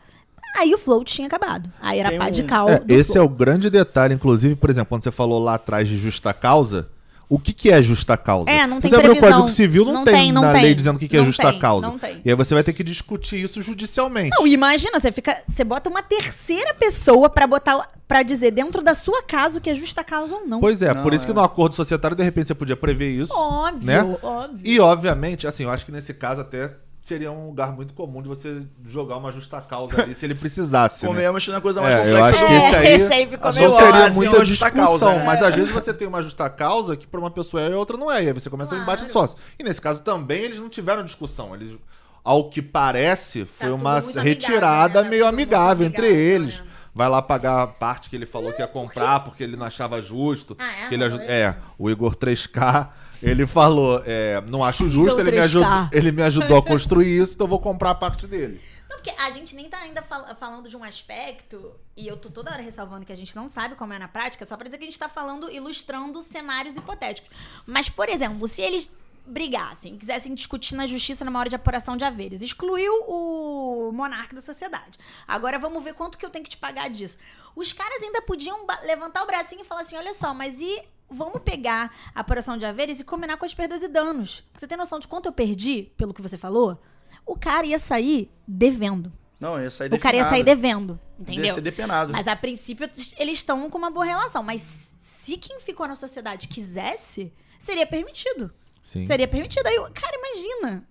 [0.56, 1.70] Aí o flow tinha acabado.
[1.80, 2.68] Aí era Tem pá de cal.
[2.68, 3.22] É, esse flow.
[3.22, 6.88] é o grande detalhe, inclusive, por exemplo, quando você falou lá atrás de justa causa,
[7.30, 8.50] o que, que é justa causa?
[8.50, 10.62] É, não tem Você abre o Código Civil, não, não tem, tem não na tem.
[10.64, 11.86] lei dizendo o que, que é justa tem, causa.
[11.86, 12.20] Não tem.
[12.24, 14.36] E aí você vai ter que discutir isso judicialmente.
[14.36, 18.92] Não, imagina, você fica, você bota uma terceira pessoa para botar para dizer dentro da
[18.92, 20.58] sua casa o que é justa causa ou não.
[20.58, 21.28] Pois é, não, por isso é.
[21.28, 23.32] que no acordo societário de repente você podia prever isso.
[23.32, 24.18] Óbvio, né?
[24.20, 24.58] óbvio.
[24.64, 26.74] E obviamente, assim, eu acho que nesse caso até
[27.10, 31.04] seria um lugar muito comum de você jogar uma justa causa ali se ele precisasse.
[31.04, 31.54] Comemos né?
[31.54, 32.20] na coisa mais é, complexa.
[32.20, 35.24] Eu acho que esse aí, é, meio seria assim, muita justa causa, né?
[35.24, 37.96] mas às vezes você tem uma justa causa que para uma pessoa é e outra
[37.96, 38.82] não é, e aí você começa claro.
[38.82, 39.36] um embate de sócio.
[39.58, 41.76] E nesse caso também eles não tiveram discussão, eles
[42.22, 45.10] ao que parece foi tá uma retirada amigável, né?
[45.10, 46.60] meio amigável, entre eles.
[46.60, 46.66] Né?
[46.94, 50.02] vai lá pagar a parte que ele falou que ia comprar porque ele não achava
[50.02, 50.56] justo.
[50.58, 50.88] Ah, é?
[50.88, 52.88] Que ele, é, o Igor 3K
[53.22, 57.34] ele falou, é, não acho justo, ele me, ajudou, ele me ajudou a construir isso,
[57.34, 58.60] então eu vou comprar a parte dele.
[58.88, 62.30] Não, porque a gente nem tá ainda fal falando de um aspecto, e eu tô
[62.30, 64.78] toda hora ressalvando que a gente não sabe como é na prática, só pra dizer
[64.78, 67.30] que a gente tá falando, ilustrando cenários hipotéticos.
[67.66, 68.90] Mas, por exemplo, se eles
[69.26, 72.42] brigassem, quisessem discutir na justiça numa hora de apuração de haveres.
[72.42, 74.98] Excluiu o monarca da sociedade.
[75.26, 77.18] Agora vamos ver quanto que eu tenho que te pagar disso.
[77.54, 81.42] Os caras ainda podiam levantar o bracinho e falar assim: olha só, mas e vamos
[81.42, 84.44] pegar a apuração de haveres e combinar com as perdas e danos.
[84.56, 86.80] Você tem noção de quanto eu perdi, pelo que você falou?
[87.26, 89.12] O cara ia sair devendo.
[89.40, 91.46] Não, ia sair O cara ia sair devendo, entendeu?
[91.46, 92.12] Ia ser depenado.
[92.12, 94.42] Mas a princípio eles estão com uma boa relação.
[94.42, 98.52] Mas se quem ficou na sociedade quisesse, seria permitido.
[98.82, 99.06] Sim.
[99.06, 99.66] Seria permitido.
[99.66, 100.88] Aí, cara, imagina.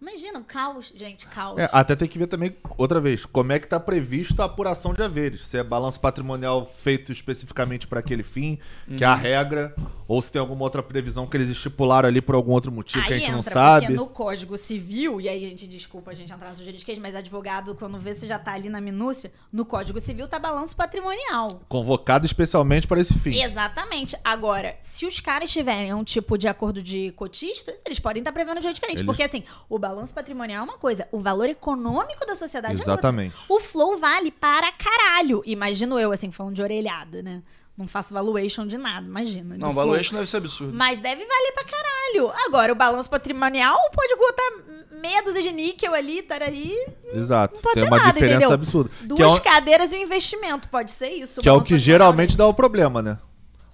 [0.00, 1.58] Imagina, caos, gente, caos.
[1.58, 4.94] É, até tem que ver também, outra vez, como é que está previsto a apuração
[4.94, 5.46] de haveres.
[5.46, 8.96] Se é balanço patrimonial feito especificamente para aquele fim, uhum.
[8.96, 9.20] que é a uhum.
[9.20, 9.74] regra,
[10.06, 13.08] ou se tem alguma outra previsão que eles estipularam ali por algum outro motivo aí
[13.08, 13.86] que a gente entra, não sabe.
[13.86, 17.16] Porque no Código Civil, e aí a gente desculpa a gente entrar no juridiquês, mas
[17.16, 21.60] advogado, quando vê se já está ali na minúcia, no Código Civil tá balanço patrimonial.
[21.68, 23.42] Convocado especialmente para esse fim.
[23.42, 24.16] Exatamente.
[24.22, 28.34] Agora, se os caras tiverem um tipo de acordo de cotistas, eles podem estar tá
[28.34, 28.98] prevendo de jeito diferente.
[28.98, 29.06] Eles...
[29.06, 33.34] Porque assim, o balanço patrimonial é uma coisa, o valor econômico da sociedade Exatamente.
[33.34, 33.54] é outra.
[33.54, 35.42] O flow vale para caralho.
[35.46, 37.42] Imagino eu, assim, falando de orelhada, né?
[37.76, 39.56] Não faço valuation de nada, imagina.
[39.56, 40.74] Não, valuation deve ser absurdo.
[40.74, 42.32] Mas deve valer pra caralho.
[42.46, 46.86] Agora, o balanço patrimonial pode botar meia dúzia de níquel ali, aí.
[47.14, 47.56] Exato.
[47.72, 48.52] Tem uma nada, diferença entendeu?
[48.52, 48.90] absurda.
[49.02, 49.38] Duas é um...
[49.38, 51.40] cadeiras e um investimento, pode ser isso.
[51.40, 53.18] Que é o que geralmente dá o problema, né?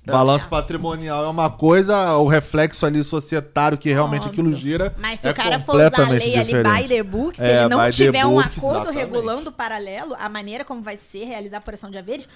[0.06, 4.42] Balanço patrimonial é uma coisa, o reflexo ali societário que realmente Óbvio.
[4.42, 4.94] aquilo gira.
[4.98, 6.66] Mas se é o cara for usar a lei diferente.
[6.66, 8.96] ali by the book, se é, ele não tiver um acordo exatamente.
[8.96, 12.28] regulando paralelo, a maneira como vai ser realizar a apuração de haveres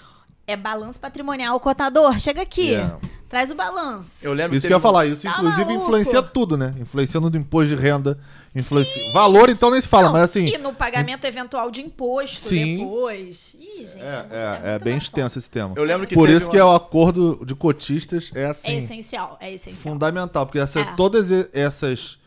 [0.49, 1.61] é balanço patrimonial.
[1.61, 2.71] Cotador, chega aqui.
[2.71, 2.99] Yeah.
[3.29, 4.27] Traz o balanço.
[4.27, 5.05] Eu lembro isso que eu ia falar.
[5.05, 5.83] Isso, tá inclusive, maluco.
[5.85, 6.75] influencia tudo, né?
[6.81, 8.19] Influencia no imposto de renda.
[8.57, 9.13] Influencia...
[9.13, 10.47] Valor, então, nem se fala, não, mas assim.
[10.47, 12.79] E no pagamento eventual de imposto Sim.
[12.79, 13.55] depois.
[13.61, 14.01] Ih, gente.
[14.01, 15.75] É, é, é, é bem extenso esse tema.
[15.77, 16.51] Eu lembro que Por isso uma...
[16.53, 18.69] que é o acordo de cotistas é assim.
[18.69, 19.83] É essencial, é essencial.
[19.83, 20.95] Fundamental, porque essa, é.
[20.95, 22.19] todas essas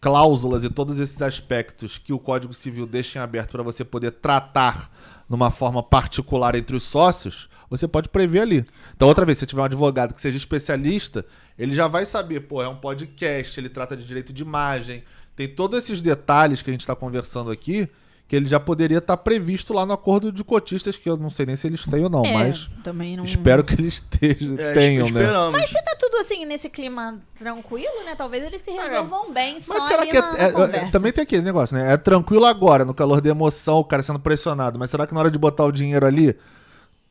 [0.00, 4.12] cláusulas e todos esses aspectos que o Código Civil deixa em aberto para você poder
[4.12, 4.90] tratar
[5.32, 8.66] numa forma particular entre os sócios, você pode prever ali.
[8.94, 11.24] Então, outra vez, se tiver um advogado que seja especialista,
[11.58, 15.02] ele já vai saber, pô, é um podcast, ele trata de direito de imagem,
[15.34, 17.88] tem todos esses detalhes que a gente está conversando aqui,
[18.32, 21.28] que ele já poderia estar tá previsto lá no acordo de cotistas, que eu não
[21.28, 23.24] sei nem se eles têm ou não, é, mas também não...
[23.24, 25.22] espero que eles estejam, é, tenham, né?
[25.52, 28.14] Mas se tá tudo assim, nesse clima tranquilo, né?
[28.16, 31.24] Talvez eles se é, resolvam é, bem só mas será que é, é, também tem
[31.24, 31.92] aquele negócio, né?
[31.92, 35.20] É tranquilo agora, no calor da emoção, o cara sendo pressionado, mas será que na
[35.20, 36.34] hora de botar o dinheiro ali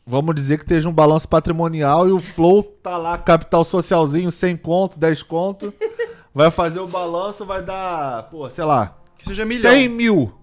[0.04, 4.58] Vamos dizer que esteja um balanço patrimonial e o Flow tá lá, capital socialzinho, 100
[4.58, 5.72] conto, 10 conto.
[6.34, 8.98] Vai fazer o balanço, vai dar, pô, sei lá.
[9.20, 9.72] Que seja milhão.
[9.72, 10.41] 100 mil.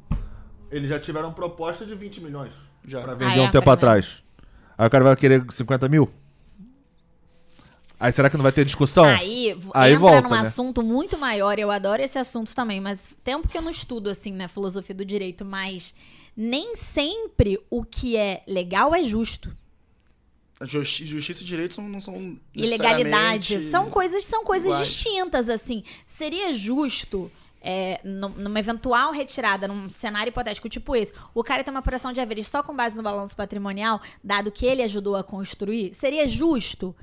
[0.71, 2.53] Eles já tiveram proposta de 20 milhões.
[2.87, 3.03] Já.
[3.03, 4.23] Pra vender ah, é, um tempo atrás.
[4.77, 6.09] Aí o cara vai querer 50 mil?
[8.01, 9.05] Aí será que não vai ter discussão?
[9.05, 10.41] Aí, Aí entra volta, num né?
[10.41, 11.59] assunto muito maior.
[11.59, 15.05] Eu adoro esse assunto também, mas tempo que eu não estudo assim na filosofia do
[15.05, 15.95] direito, mas
[16.37, 19.53] nem sempre o que é legal é justo.
[20.63, 24.89] Justi justiça e direito não são ilegalidade são coisas são coisas iguais.
[24.89, 31.65] distintas assim seria justo é, numa eventual retirada, num cenário hipotético tipo esse, o cara
[31.65, 35.17] tem uma operação de haveres só com base no balanço patrimonial, dado que ele ajudou
[35.17, 36.95] a construir, seria justo?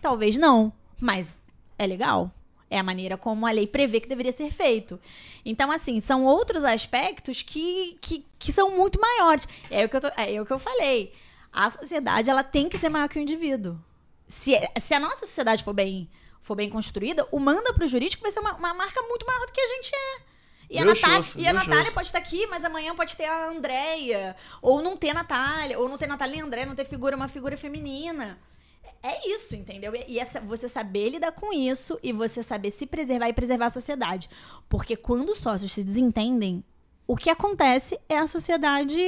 [0.00, 1.38] Talvez não, mas
[1.78, 2.30] é legal.
[2.68, 4.98] É a maneira como a lei prevê que deveria ser feito.
[5.44, 9.46] Então, assim, são outros aspectos que, que, que são muito maiores.
[9.70, 11.12] É o que eu, tô, é o que eu falei.
[11.52, 13.78] A sociedade ela tem que ser maior que o indivíduo.
[14.26, 16.08] Se, se a nossa sociedade for bem
[16.42, 19.52] for bem construída, o manda pro jurídico vai ser uma, uma marca muito maior do
[19.52, 20.32] que a gente é.
[20.68, 24.34] E a, Natália, e a Natália pode estar aqui, mas amanhã pode ter a Andréia.
[24.62, 25.78] Ou não ter Natália.
[25.78, 28.38] Ou não ter Natália e André, não ter figura, uma figura feminina.
[29.02, 29.92] É isso, entendeu?
[30.08, 33.70] E essa, você saber lidar com isso e você saber se preservar e preservar a
[33.70, 34.30] sociedade.
[34.68, 36.64] Porque quando os sócios se desentendem,
[37.06, 39.00] o que acontece é a sociedade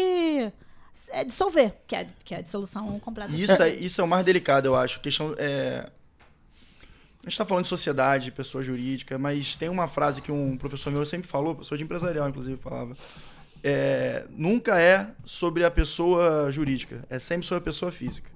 [1.11, 3.33] é dissolver, que é, que é a dissolução completa.
[3.33, 4.99] Isso é, isso é o mais delicado, eu acho.
[4.99, 5.89] A questão é,
[7.25, 10.93] a gente está falando de sociedade, pessoa jurídica, mas tem uma frase que um professor
[10.93, 12.95] meu sempre falou, professor de empresarial, inclusive, falava.
[13.63, 18.31] É, nunca é sobre a pessoa jurídica, é sempre sobre a pessoa física.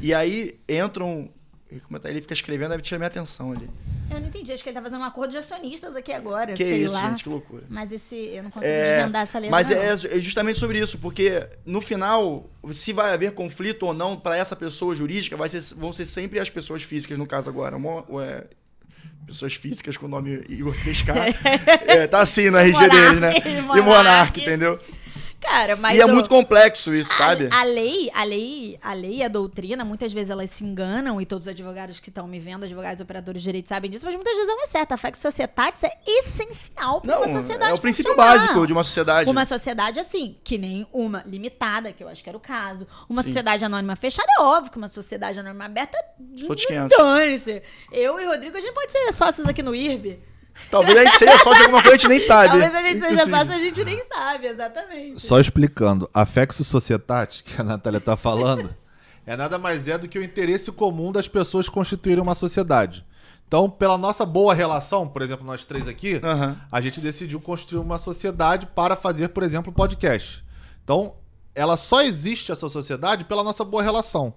[0.00, 1.30] E aí entram
[1.68, 3.68] ele fica escrevendo, deve tirar minha atenção ali.
[4.08, 6.52] Eu não entendi, acho que ele tá fazendo um acordo de acionistas aqui agora.
[6.52, 7.08] Que sei isso, lá.
[7.08, 7.64] gente, que loucura.
[7.68, 9.50] Mas esse, eu não consigo é, desvendar essa letra.
[9.50, 14.16] Mas é, é, justamente sobre isso, porque no final, se vai haver conflito ou não
[14.16, 17.76] para essa pessoa jurídica, vai ser, vão ser sempre as pessoas físicas, no caso agora.
[18.22, 18.44] É,
[19.26, 21.36] pessoas físicas com o nome Igor 3K.
[21.86, 23.34] é, tá assim no RG deles, né?
[23.76, 24.78] E Monark, entendeu?
[25.46, 25.96] Cara, mas.
[25.96, 27.48] E é muito complexo isso, a, sabe?
[27.50, 31.26] A lei, a lei, a lei e a doutrina, muitas vezes elas se enganam, e
[31.26, 34.34] todos os advogados que estão me vendo, advogados operadores de direito, sabem disso, mas muitas
[34.34, 34.94] vezes ela é certa.
[34.94, 37.70] A fax societatis é essencial para uma sociedade.
[37.70, 38.34] É o princípio funcionar.
[38.34, 39.30] básico de uma sociedade.
[39.30, 42.86] Uma sociedade, assim, que nem uma limitada, que eu acho que era o caso.
[43.08, 43.28] Uma Sim.
[43.28, 45.96] sociedade anônima fechada, é óbvio que uma sociedade anônima aberta.
[46.88, 47.62] Dane-se.
[47.92, 50.18] Eu e o Rodrigo, a gente pode ser sócios aqui no IRB.
[50.70, 52.48] Talvez a gente seja só de alguma coisa a gente nem sabe.
[52.48, 55.22] Talvez a gente seja sócio a gente nem sabe, exatamente.
[55.22, 58.74] Só explicando, a Fexo Societate, que a Natália tá falando,
[59.26, 63.04] é nada mais é do que o interesse comum das pessoas constituírem uma sociedade.
[63.46, 66.56] Então, pela nossa boa relação, por exemplo, nós três aqui, uhum.
[66.70, 70.44] a gente decidiu construir uma sociedade para fazer, por exemplo, podcast.
[70.82, 71.14] Então,
[71.54, 74.34] ela só existe essa sociedade pela nossa boa relação.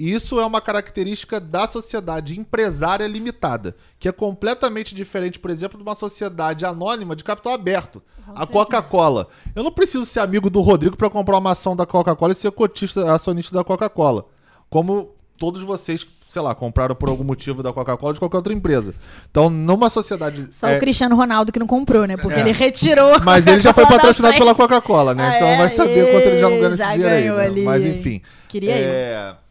[0.00, 5.76] E isso é uma característica da sociedade empresária limitada, que é completamente diferente, por exemplo,
[5.76, 8.02] de uma sociedade anônima de capital aberto.
[8.34, 9.28] a Coca-Cola.
[9.54, 12.50] Eu não preciso ser amigo do Rodrigo para comprar uma ação da Coca-Cola e ser
[12.50, 14.24] cotista, acionista da Coca-Cola.
[14.70, 18.94] Como todos vocês sei lá, compraram por algum motivo da Coca-Cola de qualquer outra empresa.
[19.30, 20.46] Então, numa sociedade.
[20.50, 20.76] Só é...
[20.76, 22.16] o Cristiano Ronaldo que não comprou, né?
[22.16, 22.40] Porque é.
[22.40, 23.18] ele retirou.
[23.20, 25.28] Mas ele já foi patrocinado pela Coca-Cola, né?
[25.28, 25.58] Ah, então é?
[25.58, 27.50] vai saber quanto ele já não ganha esse dinheiro aí.
[27.50, 27.62] Né?
[27.64, 28.22] Mas enfim.
[28.48, 29.34] Queria é...
[29.34, 29.49] ir.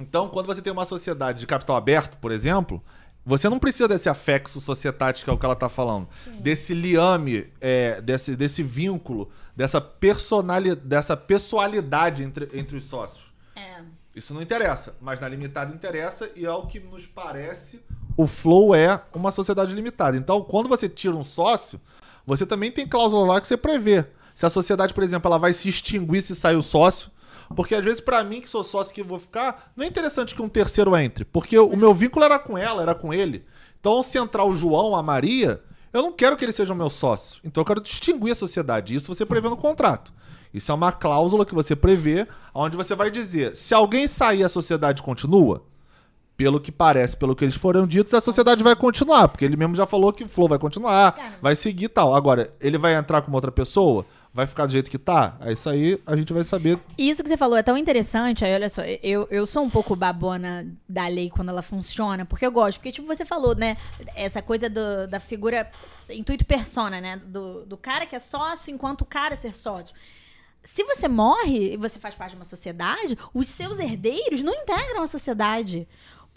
[0.00, 2.82] Então, quando você tem uma sociedade de capital aberto, por exemplo,
[3.24, 6.08] você não precisa desse afexo societático, que é o que ela está falando.
[6.24, 6.40] Sim.
[6.40, 13.30] Desse liame, é, desse, desse vínculo, dessa personalidade, dessa pessoalidade entre, entre os sócios.
[13.54, 13.82] É.
[14.14, 17.80] Isso não interessa, mas na limitada interessa e ao que nos parece,
[18.16, 20.16] o Flow é uma sociedade limitada.
[20.16, 21.80] Então, quando você tira um sócio,
[22.26, 24.04] você também tem cláusula lá que você prevê.
[24.34, 27.10] Se a sociedade, por exemplo, ela vai se extinguir se sair o sócio,
[27.54, 30.42] porque às vezes, para mim, que sou sócio que vou ficar, não é interessante que
[30.42, 31.24] um terceiro entre.
[31.24, 33.44] Porque o meu vínculo era com ela, era com ele.
[33.78, 37.40] Então, se entrar o João, a Maria, eu não quero que eles sejam meus sócios.
[37.44, 38.94] Então, eu quero distinguir a sociedade.
[38.94, 40.12] Isso você prevê no contrato.
[40.54, 44.48] Isso é uma cláusula que você prevê, onde você vai dizer: se alguém sair, a
[44.48, 45.64] sociedade continua?
[46.40, 49.74] Pelo que parece, pelo que eles foram ditos, a sociedade vai continuar, porque ele mesmo
[49.74, 52.14] já falou que o Flow vai continuar, vai seguir e tal.
[52.14, 54.06] Agora, ele vai entrar com outra pessoa?
[54.32, 55.36] vai ficar do jeito que tá?
[55.40, 56.78] É isso aí, a gente vai saber.
[56.96, 58.44] Isso que você falou é tão interessante.
[58.44, 62.46] Aí, olha só, eu, eu sou um pouco babona da lei quando ela funciona, porque
[62.46, 62.78] eu gosto.
[62.78, 63.76] Porque, tipo, você falou, né?
[64.14, 65.68] Essa coisa do, da figura
[66.08, 67.20] intuito persona, né?
[67.26, 69.94] Do, do cara que é sócio enquanto o cara ser sócio.
[70.62, 75.02] Se você morre e você faz parte de uma sociedade, os seus herdeiros não integram
[75.02, 75.88] a sociedade.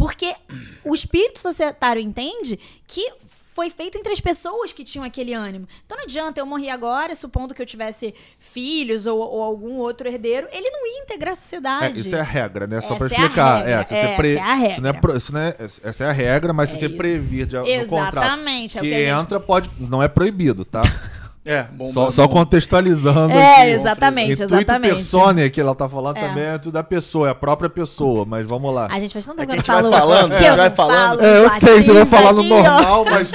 [0.03, 0.35] Porque
[0.83, 3.09] o espírito societário entende que
[3.53, 5.65] foi feito entre as pessoas que tinham aquele ânimo.
[5.85, 10.05] Então não adianta eu morrer agora, supondo que eu tivesse filhos ou, ou algum outro
[10.05, 11.97] herdeiro, ele não ia integrar a sociedade.
[11.97, 12.81] É, isso é a regra, né?
[12.81, 13.65] Só para explicar.
[13.65, 14.35] É, se pre...
[14.35, 14.73] é a regra.
[14.73, 16.97] Isso não é, isso não é, essa é a regra, mas se é você isso.
[16.97, 19.47] previr de, no contrato Exatamente, é que, que entra, gente...
[19.47, 20.81] pode, não é proibido, tá?
[21.45, 21.87] É, bom.
[21.87, 23.33] Só, só contextualizando.
[23.33, 24.63] É, aqui, exatamente, exatamente.
[24.63, 24.93] exatamente.
[24.93, 26.19] persona que ela tá falando é.
[26.21, 28.87] também é tudo da pessoa, é a própria pessoa, mas vamos lá.
[28.89, 31.21] A gente faz tanto tempo é que a gente vai falando, a gente vai falando.
[31.21, 33.29] É, eu sei, você vai falar no normal, mas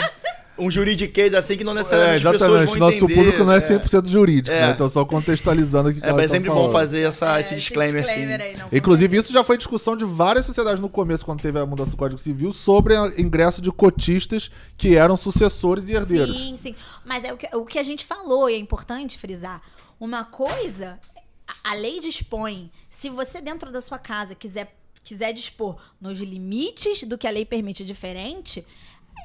[0.58, 2.72] um juridiquês assim que não necessariamente é, exatamente.
[2.72, 3.14] as Nosso entender.
[3.14, 4.10] público não é 100% é.
[4.10, 4.60] jurídico, é.
[4.66, 4.70] né?
[4.72, 6.00] Então só contextualizando aqui.
[6.02, 8.62] É, mas é sempre bom fazer essa, é, esse disclaimer, esse disclaimer assim.
[8.62, 11.92] Aí, Inclusive, isso já foi discussão de várias sociedades no começo, quando teve a mudança
[11.92, 16.36] do Código Civil, sobre o ingresso de cotistas que eram sucessores e herdeiros.
[16.36, 16.74] Sim, sim.
[17.04, 19.62] Mas é o que, o que a gente falou, e é importante frisar.
[20.00, 20.98] Uma coisa,
[21.64, 24.74] a lei dispõe, se você dentro da sua casa quiser
[25.08, 28.66] quiser dispor nos limites do que a lei permite diferente,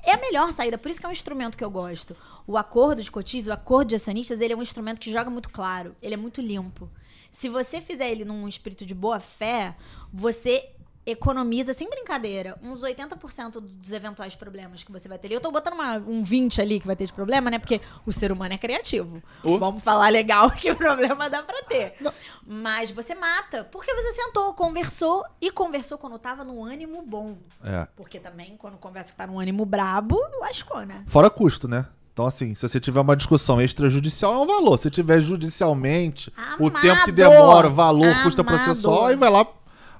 [0.03, 2.15] é a melhor saída, por isso que é um instrumento que eu gosto.
[2.47, 5.49] O acordo de cotistas, o acordo de acionistas, ele é um instrumento que joga muito
[5.49, 6.89] claro, ele é muito limpo.
[7.31, 9.75] Se você fizer ele num espírito de boa fé,
[10.11, 10.69] você
[11.05, 15.31] economiza, sem brincadeira, uns 80% dos eventuais problemas que você vai ter.
[15.31, 17.59] Eu tô botando uma, um 20 ali que vai ter de problema, né?
[17.59, 19.21] Porque o ser humano é criativo.
[19.43, 19.57] Uh.
[19.57, 21.95] Vamos falar legal que o problema dá pra ter.
[21.99, 22.13] Não.
[22.45, 23.65] Mas você mata.
[23.65, 27.37] Porque você sentou, conversou e conversou quando tava no ânimo bom.
[27.63, 27.87] É.
[27.95, 31.03] Porque também, quando conversa que tá no ânimo brabo, lascou, né?
[31.07, 31.85] Fora custo, né?
[32.13, 34.77] Então, assim, se você tiver uma discussão extrajudicial, é um valor.
[34.77, 36.63] Se tiver judicialmente, Amado.
[36.65, 38.23] o tempo que demora, o valor, Amado.
[38.23, 39.47] custa processual, aí vai lá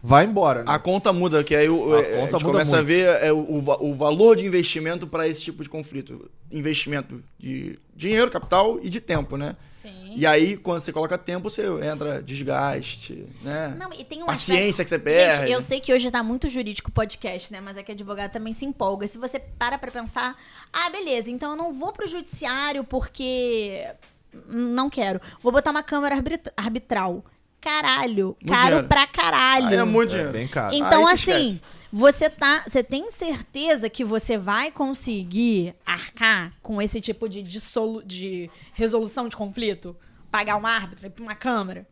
[0.06, 0.64] vai embora.
[0.64, 0.66] Né?
[0.68, 2.84] A conta muda, que aí o, é, a, gente começa muito.
[2.84, 6.30] a ver é, o, o valor de investimento para esse tipo de conflito.
[6.51, 9.56] Investimento de dinheiro, capital e de tempo, né?
[9.72, 10.14] Sim.
[10.16, 13.76] E aí, quando você coloca tempo, você entra desgaste, né?
[13.80, 15.38] Não, e tem uma Paciência que você perde.
[15.38, 17.62] Gente, eu sei que hoje tá muito jurídico o podcast, né?
[17.62, 19.08] Mas é que advogado também se empolga.
[19.08, 20.38] Se você para pra pensar,
[20.72, 23.88] ah, beleza, então eu não vou pro judiciário porque
[24.47, 25.22] não quero.
[25.39, 26.16] Vou botar uma câmara
[26.58, 27.24] arbitral
[27.64, 28.36] caralho.
[28.39, 28.88] Muito caro dinheiro.
[28.88, 29.68] pra caralho.
[29.68, 30.30] Aí é muito dinheiro.
[30.30, 30.76] É bem caro.
[30.76, 31.61] Então, assim,
[31.91, 32.64] você tá.
[32.68, 39.30] Você tem certeza que você vai conseguir arcar com esse tipo de, dissolu de resolução
[39.30, 39.95] de conflito?
[40.30, 41.88] Pagar um árbitro, ir pra uma câmara?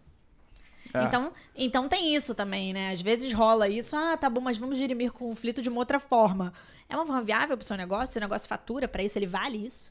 [0.94, 1.04] É.
[1.04, 2.92] Então, então tem isso também, né?
[2.92, 6.52] Às vezes rola isso, ah, tá bom, mas vamos dirimir conflito de uma outra forma.
[6.90, 8.12] É uma forma viável pro seu negócio?
[8.12, 9.18] Seu negócio fatura para isso?
[9.18, 9.90] Ele vale isso?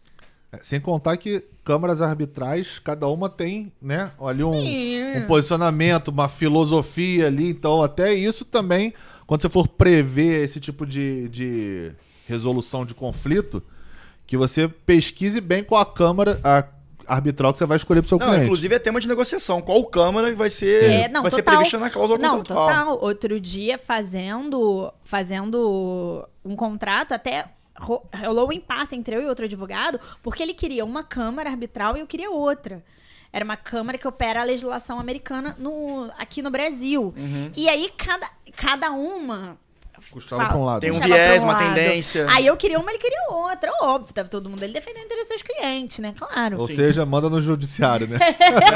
[0.52, 6.28] É, sem contar que câmaras arbitrais, cada uma tem, né, ali um, um, posicionamento, uma
[6.28, 7.50] filosofia ali.
[7.50, 8.92] Então, até isso também,
[9.26, 11.92] quando você for prever esse tipo de, de
[12.26, 13.62] resolução de conflito,
[14.26, 16.64] que você pesquise bem qual a câmara, a
[17.06, 18.44] arbitral que você vai escolher para o seu não, cliente.
[18.44, 19.60] Inclusive é tema de negociação.
[19.60, 22.68] Qual câmara vai ser, é, não, vai ser prevista na cláusula não, contratual.
[22.68, 22.98] Total.
[23.02, 27.46] Outro dia, fazendo, fazendo um contrato, até
[27.80, 32.00] rolou um impasse entre eu e outro advogado, porque ele queria uma câmara arbitral e
[32.00, 32.84] eu queria outra.
[33.32, 37.14] Era uma câmara que opera a legislação americana no, aqui no Brasil.
[37.16, 37.52] Uhum.
[37.56, 39.56] E aí, cada, cada uma
[40.10, 40.80] Custava pra um lado.
[40.80, 42.26] Tem um viés, um uma tendência.
[42.30, 43.70] Aí eu queria uma, ele queria outra.
[43.82, 46.12] Óbvio, tava todo mundo ele defendendo o interesse dos clientes, né?
[46.16, 46.58] Claro.
[46.60, 46.76] Ou Sim.
[46.76, 48.18] seja, manda no judiciário, né?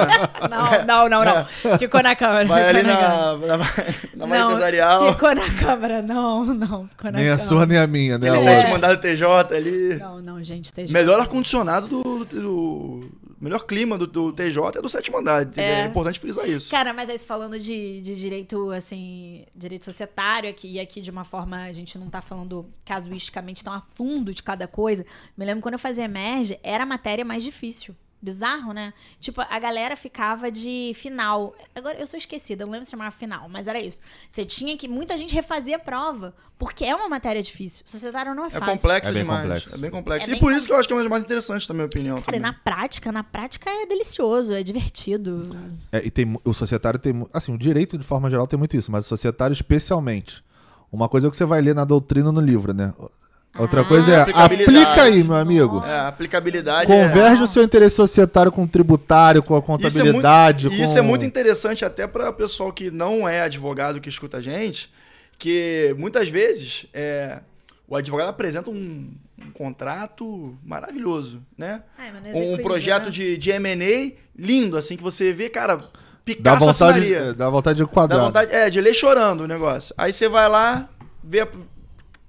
[0.51, 1.79] não, não, não, não.
[1.79, 2.47] Ficou na Câmara.
[2.47, 5.13] Vai ali na, na, na, na empresarial.
[5.13, 6.89] Ficou na Câmara, não, não.
[6.89, 8.29] Ficou na nem a sua, nem a minha, né?
[8.29, 9.97] Ele sete mandado TJ ali.
[9.99, 10.93] Não, não, gente, TJ.
[10.93, 13.11] Melhor ar-condicionado do, do
[13.45, 15.47] melhor clima do, do TJ é do sétimo andar.
[15.57, 15.83] É.
[15.83, 15.87] é.
[15.87, 16.71] importante frisar isso.
[16.71, 21.25] Cara, mas aí falando de, de direito, assim, direito societário aqui, e aqui de uma
[21.25, 25.05] forma, a gente não tá falando casuisticamente tão a fundo de cada coisa.
[25.37, 27.95] Me lembro quando eu fazia Emerge, era a matéria mais difícil.
[28.25, 28.95] Bizarro, né?
[29.21, 31.55] Tipo, a galera ficava de final.
[31.75, 34.01] Agora, eu sou esquecida, não lembro se chamava final, mas era isso.
[34.31, 34.89] Você tinha que.
[34.89, 37.85] Muita gente refazia a prova, porque é uma matéria difícil.
[37.87, 38.73] Societário não é, é fácil.
[38.73, 39.43] É complexo é demais.
[39.43, 39.75] Complexo.
[39.75, 40.27] É bem complexo.
[40.27, 42.23] É e bem por isso que eu acho que é mais interessante, na minha opinião.
[42.23, 45.55] Cara, na prática, na prática é delicioso, é divertido.
[45.93, 47.27] É, e tem, o societário tem.
[47.33, 50.43] Assim, o direito, de forma geral, tem muito isso, mas o societário, especialmente.
[50.91, 52.95] Uma coisa é que você vai ler na doutrina no livro, né?
[53.57, 55.83] Outra ah, coisa é, aplica aí, meu amigo.
[55.85, 56.89] É, aplicabilidade.
[56.89, 57.45] Converge é...
[57.45, 60.67] o seu interesse societário com o tributário, com a contabilidade.
[60.67, 60.85] Isso é muito, com...
[60.85, 64.41] isso é muito interessante até para o pessoal que não é advogado que escuta a
[64.41, 64.91] gente,
[65.39, 67.41] que muitas vezes é,
[67.87, 71.83] o advogado apresenta um, um contrato maravilhoso, né?
[71.99, 73.11] É, um projeto né?
[73.11, 75.79] de, de M&A lindo, assim, que você vê, cara,
[76.25, 78.19] Picasso dá vontade, Dá vontade de quadrar.
[78.19, 79.95] Dá vontade, é, de ler chorando o negócio.
[79.97, 80.89] Aí você vai lá,
[81.23, 81.47] vê,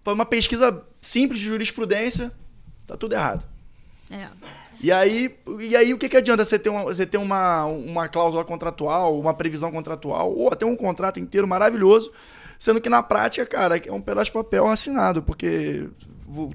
[0.03, 2.31] foi uma pesquisa simples de jurisprudência,
[2.87, 3.45] tá tudo errado.
[4.09, 4.27] É.
[4.81, 8.07] E aí, e aí o que, que adianta você ter, uma, você ter uma, uma
[8.07, 12.11] cláusula contratual, uma previsão contratual, ou até um contrato inteiro maravilhoso,
[12.59, 15.87] sendo que na prática, cara, é um pedaço de papel assinado, porque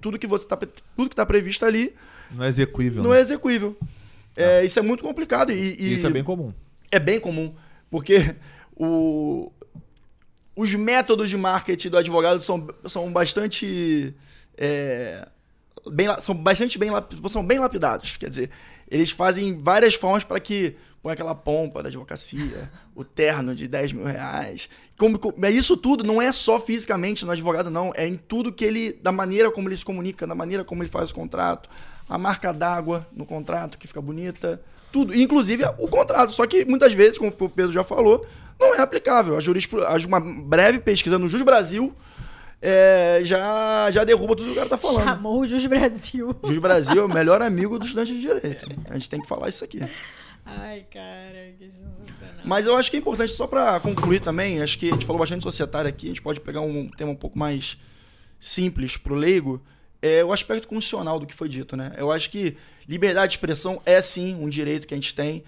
[0.00, 1.94] tudo que você tá, tudo que está previsto ali
[2.30, 3.02] não é execuível.
[3.02, 3.18] Não né?
[3.18, 3.76] é execuível.
[4.36, 6.52] É, isso é muito complicado e, e, isso é bem comum.
[6.90, 7.54] É bem comum,
[7.90, 8.34] porque
[8.76, 9.50] o,
[10.54, 14.14] os métodos de marketing do advogado são, são bastante
[14.56, 15.26] é,
[15.90, 16.90] bem, são bastante bem
[17.28, 18.50] são bem lapidados, quer dizer,
[18.90, 23.92] eles fazem várias formas para que põe aquela pompa da advocacia, o terno de 10
[23.92, 24.68] mil reais.
[24.98, 27.92] Como, como, isso tudo não é só fisicamente no advogado, não.
[27.94, 28.92] É em tudo que ele.
[28.92, 31.70] da maneira como ele se comunica, da maneira como ele faz o contrato,
[32.08, 34.60] a marca d'água no contrato, que fica bonita.
[34.92, 35.14] Tudo.
[35.14, 36.32] Inclusive o contrato.
[36.32, 38.26] Só que muitas vezes, como o Pedro já falou,
[38.58, 39.36] não é aplicável.
[39.36, 41.94] A jurisprudência, uma breve pesquisa no Jus Brasil
[42.62, 45.04] é, já, já derruba tudo que o cara tá falando.
[45.04, 46.36] Chamou o Jus Brasil.
[46.44, 48.66] Jus Brasil é o melhor amigo do estudante de direito.
[48.88, 49.80] A gente tem que falar isso aqui.
[50.44, 52.44] Ai, cara, que sensacional.
[52.44, 55.20] Mas eu acho que é importante, só para concluir também, acho que a gente falou
[55.20, 57.78] bastante societário aqui, a gente pode pegar um tema um pouco mais
[58.38, 59.62] simples pro leigo,
[60.02, 61.92] é o aspecto constitucional do que foi dito, né?
[61.96, 62.56] Eu acho que
[62.88, 65.44] liberdade de expressão é sim um direito que a gente tem,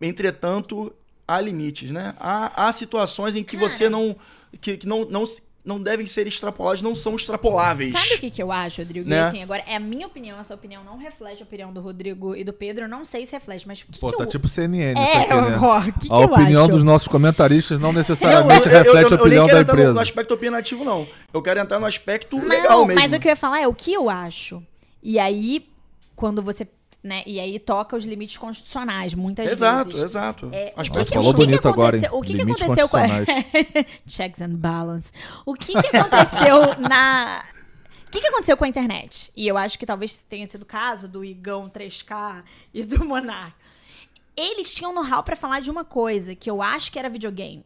[0.00, 0.94] entretanto,
[1.26, 2.14] há limites, né?
[2.18, 4.16] Há, há situações em que você não.
[4.60, 5.24] que, que não, não,
[5.66, 7.92] não devem ser extrapolados, não são extrapoláveis.
[7.92, 9.10] Sabe o que, que eu acho, Rodrigo?
[9.10, 9.16] Né?
[9.16, 12.36] E assim, agora é a minha opinião, essa opinião não reflete a opinião do Rodrigo
[12.36, 13.82] e do Pedro, eu não sei se reflete, mas.
[13.82, 14.28] Que Pô, que tá eu...
[14.28, 15.58] tipo CNN é, isso aqui, né?
[15.60, 19.20] Ó, que a opinião dos nossos comentaristas não necessariamente não, eu, reflete eu, eu, a
[19.20, 19.80] opinião da empresa.
[19.80, 21.08] Eu não no aspecto opinativo, não.
[21.34, 23.02] Eu quero entrar no aspecto não, legal mesmo.
[23.02, 24.62] Mas o que eu ia falar é o que eu acho.
[25.02, 25.68] E aí,
[26.14, 26.66] quando você
[27.06, 27.22] né?
[27.26, 30.04] E aí toca os limites constitucionais, muitas exato, vezes.
[30.04, 30.54] Exato, exato.
[30.54, 32.08] É, que, falou que bonito que agora, hein?
[32.12, 32.98] O que, que aconteceu com...
[34.06, 35.12] Checks and balance.
[35.44, 37.44] O que, que aconteceu na...
[38.06, 39.30] O que, que aconteceu com a internet?
[39.36, 42.42] E eu acho que talvez tenha sido o caso do Igão 3K
[42.72, 43.54] e do Monark.
[44.36, 47.64] Eles tinham know-how para falar de uma coisa que eu acho que era videogame.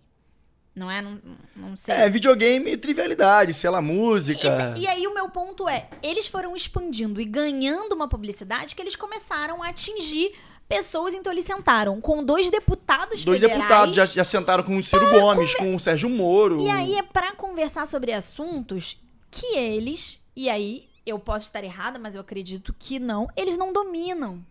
[0.75, 1.03] Não é?
[1.03, 1.19] Não,
[1.57, 1.95] não sei.
[1.95, 4.75] É, videogame e trivialidade, sei lá, música.
[4.77, 8.83] E, e, aí o meu ponto é, eles foram expandindo e ganhando uma publicidade que
[8.83, 10.33] eles começaram a atingir
[10.69, 13.59] pessoas, então eles sentaram com dois deputados dois federais.
[13.59, 16.61] Dois deputados, já, já sentaram com o Ciro Gomes, com o Sérgio Moro.
[16.61, 18.97] E aí é para conversar sobre assuntos
[19.33, 23.73] que eles, e aí eu posso estar errada, mas eu acredito que não, eles não
[23.73, 24.45] dominam.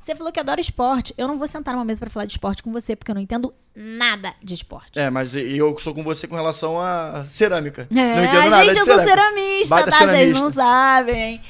[0.00, 1.12] Você falou que adora esporte.
[1.18, 3.20] Eu não vou sentar numa mesa para falar de esporte com você, porque eu não
[3.20, 4.98] entendo nada de esporte.
[4.98, 7.86] É, mas eu sou com você com relação à cerâmica.
[7.90, 9.06] É, não entendo a nada gente, de eu cerâmica.
[9.06, 9.96] sou ceramista, Baita tá?
[9.98, 10.24] Ceramista.
[10.24, 11.40] Vocês não sabem.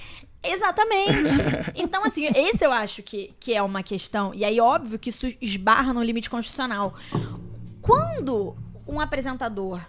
[0.42, 1.30] Exatamente.
[1.76, 4.34] então, assim, esse eu acho que, que é uma questão.
[4.34, 6.94] E aí, óbvio que isso esbarra no limite constitucional.
[7.80, 9.80] Quando um apresentador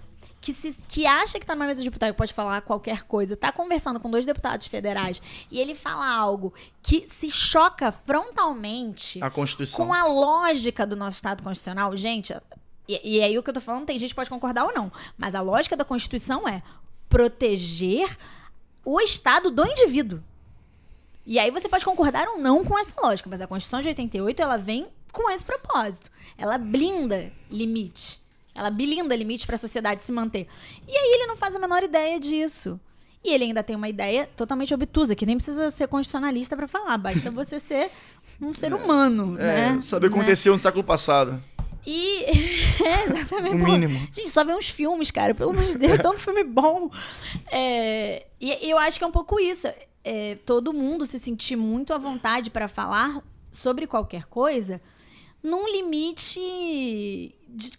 [0.41, 3.51] que, se, que acha que está numa mesa de deputado pode falar qualquer coisa, está
[3.51, 5.21] conversando com dois deputados federais
[5.51, 9.85] e ele fala algo que se choca frontalmente a Constituição.
[9.85, 12.35] com a lógica do nosso Estado Constitucional, gente,
[12.87, 14.91] e, e aí o que eu estou falando, tem gente que pode concordar ou não,
[15.15, 16.63] mas a lógica da Constituição é
[17.07, 18.17] proteger
[18.83, 20.23] o Estado do indivíduo.
[21.23, 24.41] E aí você pode concordar ou não com essa lógica, mas a Constituição de 88
[24.41, 26.09] ela vem com esse propósito.
[26.35, 28.20] Ela blinda limite.
[28.61, 30.45] Ela bilinda limite para a sociedade se manter.
[30.87, 32.79] E aí ele não faz a menor ideia disso.
[33.23, 36.95] E ele ainda tem uma ideia totalmente obtusa, que nem precisa ser constitucionalista para falar,
[36.99, 37.89] basta você ser
[38.39, 39.81] um ser humano, é, né?
[39.81, 40.21] Saber o que né?
[40.21, 41.41] aconteceu no século passado.
[41.85, 42.25] E.
[42.83, 43.61] É, exatamente.
[43.61, 43.99] O mínimo.
[44.11, 45.35] Gente, só vê uns filmes, cara.
[45.35, 46.89] Pelo amor de Deus, tanto filme bom.
[47.51, 49.67] É, e eu acho que é um pouco isso.
[50.03, 54.81] É, todo mundo se sentir muito à vontade para falar sobre qualquer coisa
[55.43, 57.71] num limite de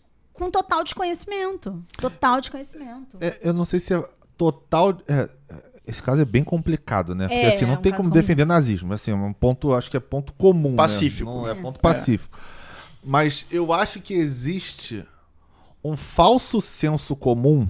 [0.43, 1.85] com total desconhecimento.
[1.99, 3.17] Total desconhecimento.
[3.21, 4.05] É, eu não sei se é
[4.37, 4.99] total.
[5.07, 5.29] É,
[5.87, 7.29] esse caso é bem complicado, né?
[7.29, 8.21] Porque é, assim, não é um tem como comum.
[8.21, 8.93] defender nazismo.
[8.93, 10.71] Assim, é um ponto, acho que é ponto comum.
[10.71, 10.77] Né?
[10.77, 11.31] Pacífico.
[11.31, 11.37] Né?
[11.37, 12.37] Não é, ponto pacífico.
[13.05, 15.07] Mas eu acho que existe
[15.83, 17.69] um falso senso comum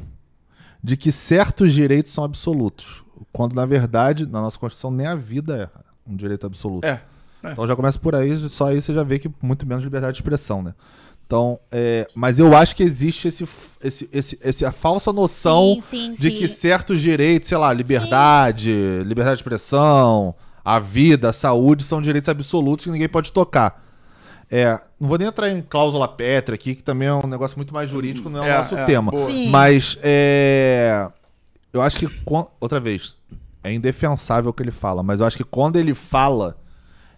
[0.82, 3.04] de que certos direitos são absolutos.
[3.32, 6.84] Quando, na verdade, na nossa Constituição, nem a vida é um direito absoluto.
[6.84, 7.02] É.
[7.42, 7.52] é.
[7.52, 10.20] Então já começa por aí, só aí você já vê que muito menos liberdade de
[10.20, 10.74] expressão, né?
[11.32, 13.48] Então, é, mas eu acho que existe esse,
[13.82, 16.36] esse, esse, esse a falsa noção sim, sim, de sim.
[16.36, 18.70] que certos direitos, sei lá, liberdade,
[19.06, 23.82] liberdade de expressão, a vida, a saúde, são direitos absolutos que ninguém pode tocar.
[24.50, 27.72] É, não vou nem entrar em cláusula pétrea aqui, que também é um negócio muito
[27.72, 29.10] mais jurídico, não é, é o nosso é, tema.
[29.50, 31.08] Mas é,
[31.72, 32.10] eu acho que,
[32.60, 33.16] outra vez,
[33.64, 36.58] é indefensável o que ele fala, mas eu acho que quando ele fala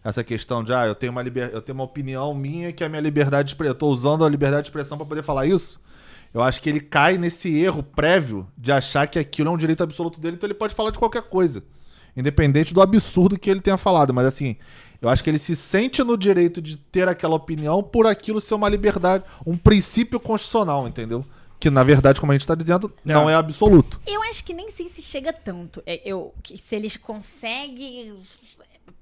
[0.05, 1.51] essa questão de, ah, eu tenho uma, liber...
[1.51, 3.75] eu tenho uma opinião minha que é a minha liberdade de expressão.
[3.75, 5.81] Eu tô usando a liberdade de expressão para poder falar isso.
[6.33, 9.83] Eu acho que ele cai nesse erro prévio de achar que aquilo é um direito
[9.83, 11.63] absoluto dele, então ele pode falar de qualquer coisa.
[12.17, 14.13] Independente do absurdo que ele tenha falado.
[14.13, 14.57] Mas assim,
[15.01, 18.55] eu acho que ele se sente no direito de ter aquela opinião por aquilo ser
[18.55, 21.25] uma liberdade, um princípio constitucional, entendeu?
[21.59, 24.01] Que na verdade, como a gente tá dizendo, não é absoluto.
[24.07, 25.83] Eu acho que nem sei se chega tanto.
[25.87, 28.15] É, eu, que se eles conseguem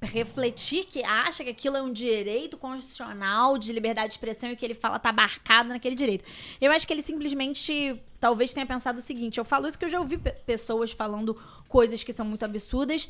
[0.01, 4.65] refletir que acha que aquilo é um direito constitucional de liberdade de expressão e que
[4.65, 6.25] ele fala tá abarcado naquele direito.
[6.61, 9.89] Eu acho que ele simplesmente talvez tenha pensado o seguinte: eu falo isso que eu
[9.89, 13.09] já ouvi pessoas falando coisas que são muito absurdas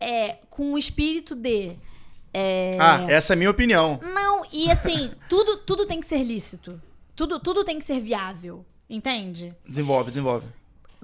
[0.00, 1.76] é, com o espírito de.
[2.32, 2.76] É...
[2.80, 3.98] Ah, essa é a minha opinião.
[4.02, 6.80] Não, e assim, tudo, tudo tem que ser lícito.
[7.14, 8.64] Tudo, tudo tem que ser viável.
[8.88, 9.54] Entende?
[9.66, 10.46] Desenvolve, desenvolve.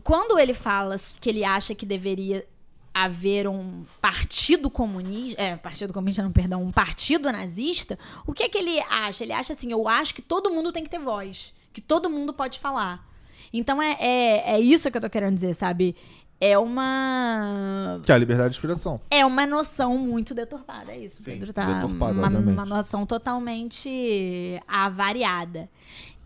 [0.05, 2.47] Quando ele fala que ele acha que deveria
[2.95, 8.49] haver um partido comunista, é, partido comunista não, perdão, um partido nazista, o que é
[8.49, 9.24] que ele acha?
[9.24, 12.32] Ele acha assim, eu acho que todo mundo tem que ter voz, que todo mundo
[12.32, 13.09] pode falar.
[13.53, 15.97] Então é, é, é isso que eu tô querendo dizer, sabe?
[16.40, 18.01] É uma.
[18.03, 19.01] Que é a liberdade de expressão.
[19.09, 21.18] É uma noção muito deturpada, é isso.
[21.18, 21.64] Sim, Pedro tá.
[21.66, 25.70] Deturpada, uma, uma noção totalmente avariada.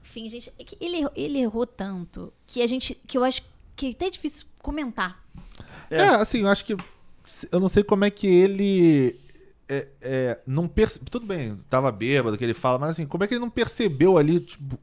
[0.03, 2.95] Enfim, gente, é ele, ele errou tanto que a gente.
[3.07, 3.43] que eu acho
[3.77, 5.23] que é até difícil comentar
[5.91, 5.97] é.
[5.97, 6.77] é, assim, eu acho que.
[7.51, 9.17] Eu não sei como é que ele.
[9.69, 11.01] É, é, não perce...
[11.11, 14.17] Tudo bem, tava bêbado que ele fala, mas assim, como é que ele não percebeu
[14.17, 14.79] ali, tipo,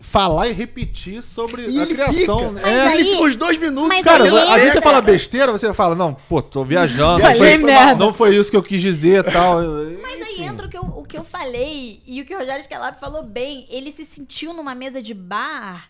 [0.00, 2.38] falar e repetir sobre e a criação.
[2.38, 2.52] Fica.
[2.52, 2.62] Né?
[2.64, 4.00] É, aí, ele fica uns dois minutos.
[4.00, 7.22] Cara, aí, às vezes você fala besteira, você fala, não, pô, tô viajando.
[7.22, 9.60] Não foi, não foi isso que eu quis dizer e tal.
[10.02, 12.64] Mas aí entra o que, eu, o que eu falei e o que o Rogério
[12.64, 13.66] Scalab falou bem.
[13.70, 15.88] Ele se sentiu numa mesa de bar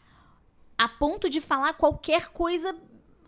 [0.77, 2.75] a ponto de falar qualquer coisa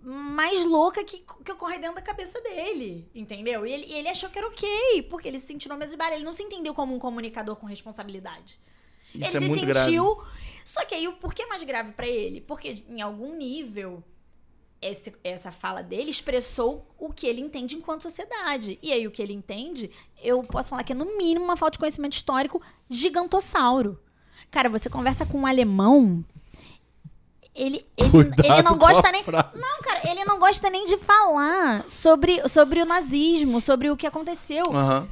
[0.09, 3.67] mais louca que, que ocorre dentro da cabeça dele, entendeu?
[3.67, 6.13] E ele, ele achou que era ok, porque ele se sentiu no mesmo de bar.
[6.13, 8.61] Ele não se entendeu como um comunicador com responsabilidade.
[9.13, 10.15] Isso ele é se muito sentiu.
[10.15, 10.31] Grave.
[10.65, 12.41] Só que aí o porquê é mais grave para ele?
[12.41, 14.01] Porque em algum nível
[14.81, 18.79] esse, essa fala dele expressou o que ele entende enquanto sociedade.
[18.81, 19.91] E aí o que ele entende,
[20.23, 24.01] eu posso falar que é no mínimo uma falta de conhecimento histórico gigantossauro.
[24.53, 26.25] Cara, você conversa com um alemão
[27.59, 29.23] ele, ele, ele não gosta nem.
[29.23, 29.49] Frase.
[29.55, 34.07] Não, cara, ele não gosta nem de falar sobre, sobre o nazismo, sobre o que
[34.07, 34.65] aconteceu.
[34.69, 35.09] Uhum.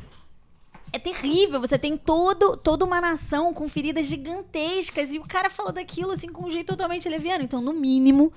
[0.92, 1.60] É terrível.
[1.60, 6.28] Você tem todo, toda uma nação com feridas gigantescas e o cara fala daquilo assim
[6.28, 7.42] com um jeito totalmente leviano.
[7.42, 8.32] Então, no mínimo,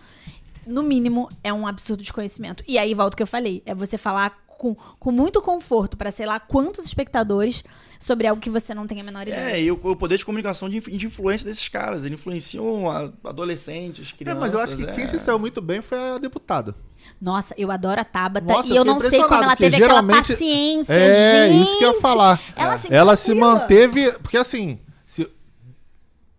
[0.66, 2.64] no mínimo, é um absurdo de conhecimento.
[2.68, 6.12] E aí volta o que eu falei: é você falar com, com muito conforto para
[6.12, 7.64] sei lá quantos espectadores
[7.99, 9.51] sobre algo que você não tem a menor ideia.
[9.51, 12.05] É, e o, o poder de comunicação de, de, influência desses caras.
[12.05, 12.89] Eles influenciam
[13.24, 14.38] adolescentes, crianças.
[14.38, 14.91] É, mas eu acho que é.
[14.93, 16.76] quem se saiu muito bem foi a deputada.
[17.20, 20.93] Nossa, eu adoro a Tabata Nossa, e eu não sei como ela teve aquela paciência,
[20.93, 21.64] É, gente.
[21.64, 22.39] isso que eu ia falar.
[22.55, 22.78] Ela, é.
[22.78, 25.28] se, ela se manteve, porque assim, se,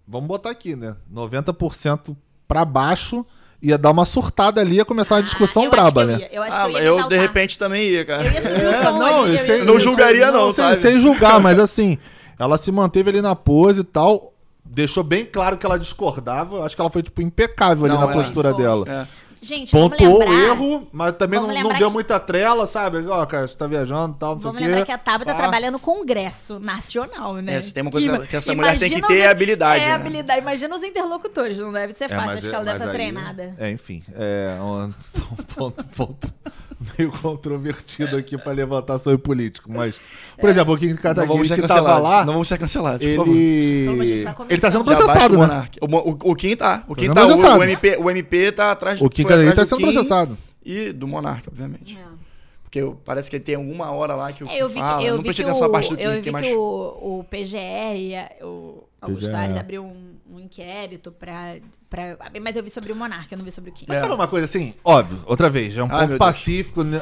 [0.06, 0.96] vamos botar aqui, né?
[1.12, 2.16] 90%
[2.46, 3.26] para baixo
[3.60, 6.28] ia dar uma surtada ali, ia começar uma ah, discussão ah, braba, né?
[6.30, 8.24] Eu acho ah, que eu, eu de repente também ia, cara.
[8.24, 11.40] Eu ia subir é, não, ali, eu, sem, não julgaria não, não sem, sem, julgar,
[11.42, 11.98] mas assim,
[12.38, 14.32] ela se manteve ali na pose e tal,
[14.64, 18.10] deixou bem claro que ela discordava, acho que ela foi tipo impecável ali não, na
[18.10, 18.62] é, postura foi.
[18.62, 18.84] dela.
[18.88, 19.27] É.
[19.40, 21.92] Gente, Pontuou o erro, mas também não, não deu que...
[21.92, 23.06] muita trela, sabe?
[23.06, 25.32] Ó, oh, cara, você tá viajando e tal, não Vamos sei lembrar que a Tabata
[25.32, 25.34] ah.
[25.34, 27.58] trabalha no Congresso Nacional, né?
[27.58, 29.94] É, tem uma coisa que, que essa mulher tem que ter é habilidade, É, né?
[29.94, 30.40] habilidade.
[30.40, 32.32] Imagina os interlocutores, não deve ser é, fácil.
[32.32, 33.54] É, Acho que ela deve estar treinada.
[33.58, 34.02] É, enfim.
[34.14, 34.92] É um
[35.54, 36.34] ponto, ponto
[36.96, 39.96] meio controvertido aqui pra levantar sobre político, mas...
[40.38, 42.24] Por exemplo, o Kim Kataguiri que tava lá...
[42.24, 43.18] Não vamos ser cancelados, ele...
[44.48, 45.68] Ele tá sendo processado, né?
[45.80, 46.84] O, o, o Kim tá.
[46.86, 47.26] O Kim tá.
[47.26, 49.00] O, o, MP, o MP tá atrás...
[49.00, 50.38] O Kim Kataguiri tá sendo processado processado.
[50.64, 51.96] E do Monarca, obviamente.
[51.96, 52.28] É.
[52.62, 55.00] Porque parece que tem alguma hora lá que o é, eu vi fala.
[55.00, 56.46] Que, eu não vi que o, parte do eu vi mais...
[56.46, 61.56] que o, o PGR, o Augusto Ares abriu um, um, inquérito pra,
[61.88, 62.18] pra.
[62.42, 63.86] Mas eu vi sobre o Monarca, eu não vi sobre o Kim.
[63.88, 64.00] Mas é.
[64.02, 64.74] sabe uma coisa assim?
[64.84, 66.84] Óbvio, outra vez, é um Ai, ponto pacífico.
[66.84, 67.00] Né?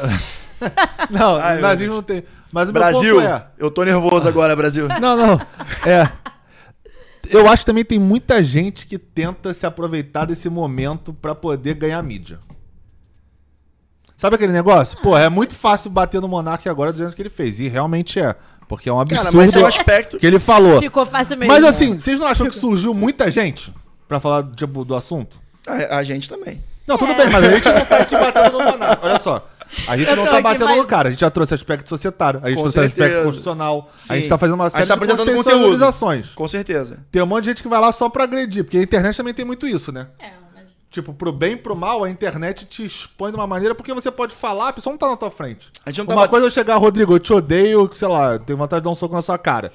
[1.11, 2.23] não, Ai, nazismo não tem.
[2.53, 3.49] Mas o Brasil, é...
[3.59, 4.87] eu tô nervoso agora, Brasil.
[4.87, 5.41] Não, não.
[5.85, 6.13] É.
[7.31, 11.75] Eu acho que também tem muita gente que tenta se aproveitar desse momento para poder
[11.75, 12.39] ganhar mídia.
[14.17, 14.99] Sabe aquele negócio?
[15.03, 17.61] Pô, é muito fácil bater no Monark agora dizendo que ele fez.
[17.61, 18.35] E realmente é.
[18.67, 20.81] Porque é um absurdo Cara, mas é um aspecto que ele falou.
[20.81, 21.53] Ficou fácil mesmo.
[21.53, 23.73] Mas assim, vocês não acham que surgiu muita gente
[24.09, 25.39] pra falar tipo, do assunto?
[25.67, 26.63] A, a gente também.
[26.87, 27.17] Não, tudo é.
[27.17, 29.05] bem, mas a gente não tá aqui batendo no Monark.
[29.05, 29.49] Olha só.
[29.87, 30.83] A gente não tá batendo mais...
[30.83, 33.05] no cara, a gente já trouxe aspecto societário, a gente Com trouxe certeza.
[33.05, 34.13] aspecto constitucional, Sim.
[34.13, 36.31] a gente tá fazendo uma série tá de contextualizações.
[36.31, 36.99] Com certeza.
[37.11, 39.35] Tem um monte de gente que vai lá só pra agredir, porque a internet também
[39.35, 40.07] tem muito isso, né?
[40.19, 40.47] É.
[40.97, 44.11] Tipo, pro bem e pro mal, a internet te expõe de uma maneira porque você
[44.11, 45.69] pode falar, a pessoa não tá na tua frente.
[45.85, 48.57] A gente não uma coisa é eu chegar, Rodrigo, eu te odeio, sei lá, tenho
[48.57, 49.71] vontade de dar um soco na sua cara.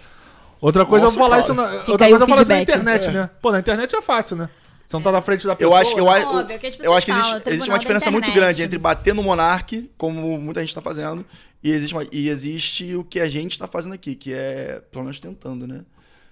[0.60, 3.12] Outra coisa Nossa, eu falar isso na, outra coisa eu falar isso na internet, é.
[3.12, 3.30] né?
[3.40, 4.50] Pô, na internet é fácil, né?
[4.92, 5.74] Você não tá na frente da pessoa.
[5.74, 6.26] Eu acho, eu, né?
[6.26, 9.90] Óbvio, que eu acho que existe, existe uma diferença muito grande entre bater no monarque,
[9.98, 11.26] como muita gente tá fazendo,
[11.64, 15.06] e existe, uma, e existe o que a gente tá fazendo aqui, que é, pelo
[15.06, 15.86] menos tentando, né?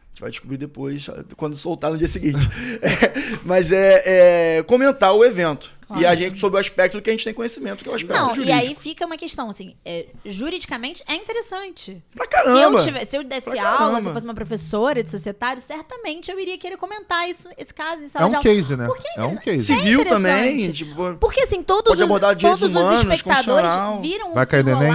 [0.10, 2.46] gente vai descobrir depois, quando soltar no dia seguinte.
[2.84, 5.72] é, mas é, é, comentar o evento.
[5.90, 6.04] Claro.
[6.04, 7.96] E a gente, sobre o aspecto do que a gente tem conhecimento, que é o
[7.96, 8.48] aspecto Não, jurídico.
[8.48, 12.04] e aí fica uma questão, assim, é, juridicamente é interessante.
[12.16, 12.78] Pra caramba!
[12.80, 16.30] Se eu, tivesse, se eu desse aula, se eu fosse uma professora de societário, certamente
[16.30, 18.88] eu iria querer comentar isso, esse caso em sala É um case, né?
[19.18, 19.66] É, é, um case.
[19.66, 20.72] Civil também.
[20.72, 24.92] Tipo, Porque, assim, todos, os, todos humanos, os espectadores viram Vai cair no Enem?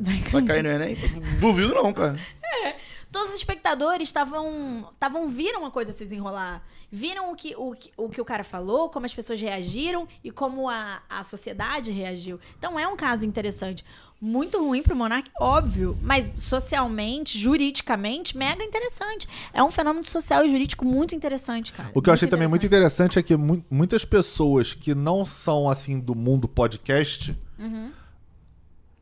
[0.00, 0.32] Vai cair.
[0.32, 0.96] Vai cair no Enem?
[1.38, 2.18] Duvido não, cara.
[2.42, 2.76] É.
[3.12, 4.88] Todos os espectadores estavam.
[4.94, 6.62] estavam viram uma coisa se desenrolar.
[6.90, 10.68] Viram o que o, o que o cara falou, como as pessoas reagiram e como
[10.68, 12.38] a, a sociedade reagiu.
[12.58, 13.84] Então é um caso interessante.
[14.20, 19.28] Muito ruim pro Monark, óbvio, mas socialmente, juridicamente, mega interessante.
[19.52, 21.90] É um fenômeno social e jurídico muito interessante, cara.
[21.92, 25.68] O que eu achei também muito interessante é que mu muitas pessoas que não são,
[25.68, 27.36] assim, do mundo podcast.
[27.58, 27.92] Uhum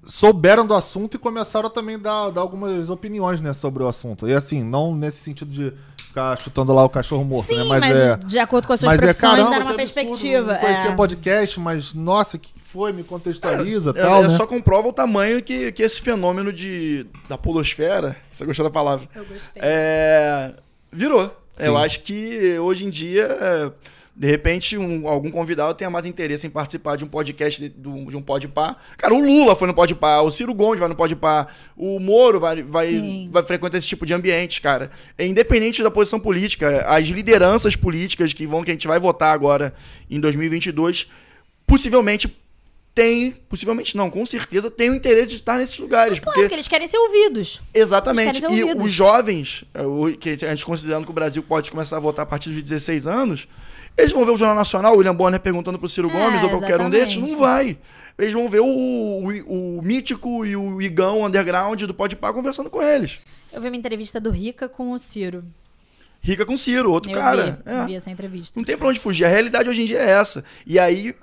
[0.04, 4.28] souberam do assunto e começaram a também dar, dar algumas opiniões, né, sobre o assunto.
[4.28, 5.72] E assim, não nesse sentido de
[6.12, 7.64] ficar chutando lá o cachorro morto, Sim, né?
[7.64, 10.52] Mas, mas é, de acordo com as suas é, profissões, é, caramba, dar uma perspectiva.
[10.52, 10.94] Não conhecia é.
[10.94, 12.92] podcast, mas nossa, que foi?
[12.92, 14.36] Me contextualiza é, tal, é, né?
[14.36, 19.08] Só comprova o tamanho que, que esse fenômeno de, da polosfera, você gostou da palavra?
[19.14, 19.62] Eu gostei.
[19.64, 20.54] É,
[20.92, 21.24] virou.
[21.24, 21.66] Sim.
[21.66, 23.72] Eu acho que hoje em dia é,
[24.22, 28.16] de repente, um, algum convidado tenha mais interesse em participar de um podcast de, de
[28.16, 28.80] um podpar.
[28.96, 32.62] Cara, o Lula foi no podpar, o Ciro Gomes vai no podpar, o Moro vai,
[32.62, 34.92] vai, vai frequentar esse tipo de ambiente, cara.
[35.18, 39.34] É independente da posição política, as lideranças políticas que vão que a gente vai votar
[39.34, 39.74] agora
[40.08, 41.10] em 2022,
[41.66, 42.28] possivelmente
[42.94, 46.20] tem, possivelmente não, com certeza, tem o interesse de estar nesses lugares.
[46.20, 47.60] Claro, porque, eles querem ser ouvidos.
[47.72, 48.40] Exatamente.
[48.40, 48.86] Ser e ouvidos.
[48.86, 49.82] os jovens, é,
[50.18, 53.06] que a gente considerando que o Brasil pode começar a votar a partir dos 16
[53.06, 53.48] anos,
[53.96, 56.50] eles vão ver o Jornal Nacional, o William Bonner perguntando pro Ciro é, Gomes ou
[56.50, 57.16] qualquer um desses?
[57.16, 57.78] Não vai.
[58.18, 62.68] Eles vão ver o, o, o mítico e o Igão underground do Pode Par conversando
[62.68, 63.20] com eles.
[63.50, 65.42] Eu vi uma entrevista do Rica com o Ciro.
[66.22, 67.62] Rica com Ciro, outro eu cara.
[67.64, 67.86] Vi, é.
[67.86, 68.58] vi essa entrevista.
[68.58, 69.24] Não tem pra onde fugir.
[69.24, 70.44] A realidade hoje em dia é essa.
[70.64, 71.14] E aí,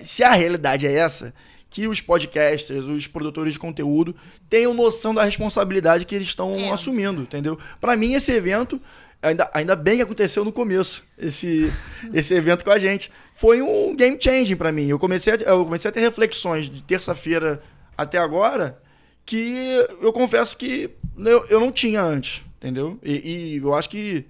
[0.00, 1.32] se a realidade é essa,
[1.68, 4.16] que os podcasters, os produtores de conteúdo
[4.48, 6.70] tenham noção da responsabilidade que eles estão é.
[6.70, 7.58] assumindo, entendeu?
[7.80, 8.80] Para mim, esse evento
[9.22, 11.72] Ainda, ainda bem que aconteceu no começo, esse,
[12.12, 13.10] esse evento com a gente.
[13.34, 14.86] Foi um game changing para mim.
[14.86, 17.60] Eu comecei, a, eu comecei a ter reflexões de terça-feira
[17.96, 18.80] até agora
[19.24, 22.98] que eu confesso que eu, eu não tinha antes, entendeu?
[23.02, 24.24] E, e eu acho que.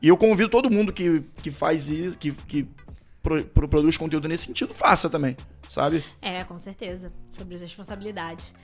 [0.00, 2.68] E eu convido todo mundo que, que faz isso, que, que
[3.22, 5.36] pro, pro, produz conteúdo nesse sentido, faça também,
[5.68, 6.04] sabe?
[6.22, 7.12] É, com certeza.
[7.30, 8.54] Sobre as responsabilidades.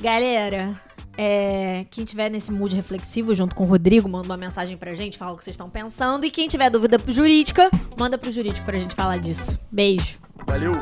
[0.00, 0.80] Galera,
[1.16, 5.18] é, quem tiver nesse mood reflexivo junto com o Rodrigo, manda uma mensagem pra gente,
[5.18, 6.24] fala o que vocês estão pensando.
[6.24, 9.58] E quem tiver dúvida pro jurídica, manda pro jurídico pra gente falar disso.
[9.72, 10.18] Beijo.
[10.46, 10.72] Valeu!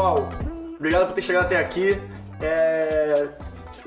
[0.00, 0.30] Pessoal,
[0.76, 2.00] obrigado por ter chegado até aqui.
[2.40, 3.28] É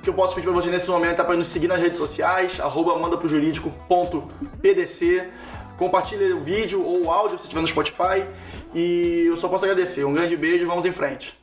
[0.04, 2.60] que eu posso pedir pra você nesse momento é pra nos seguir nas redes sociais,
[2.60, 5.30] arroba mandaprojurídico.pdc.
[5.78, 8.28] Compartilhe o vídeo ou o áudio se estiver no Spotify.
[8.76, 10.04] E eu só posso agradecer.
[10.04, 11.42] Um grande beijo e vamos em frente.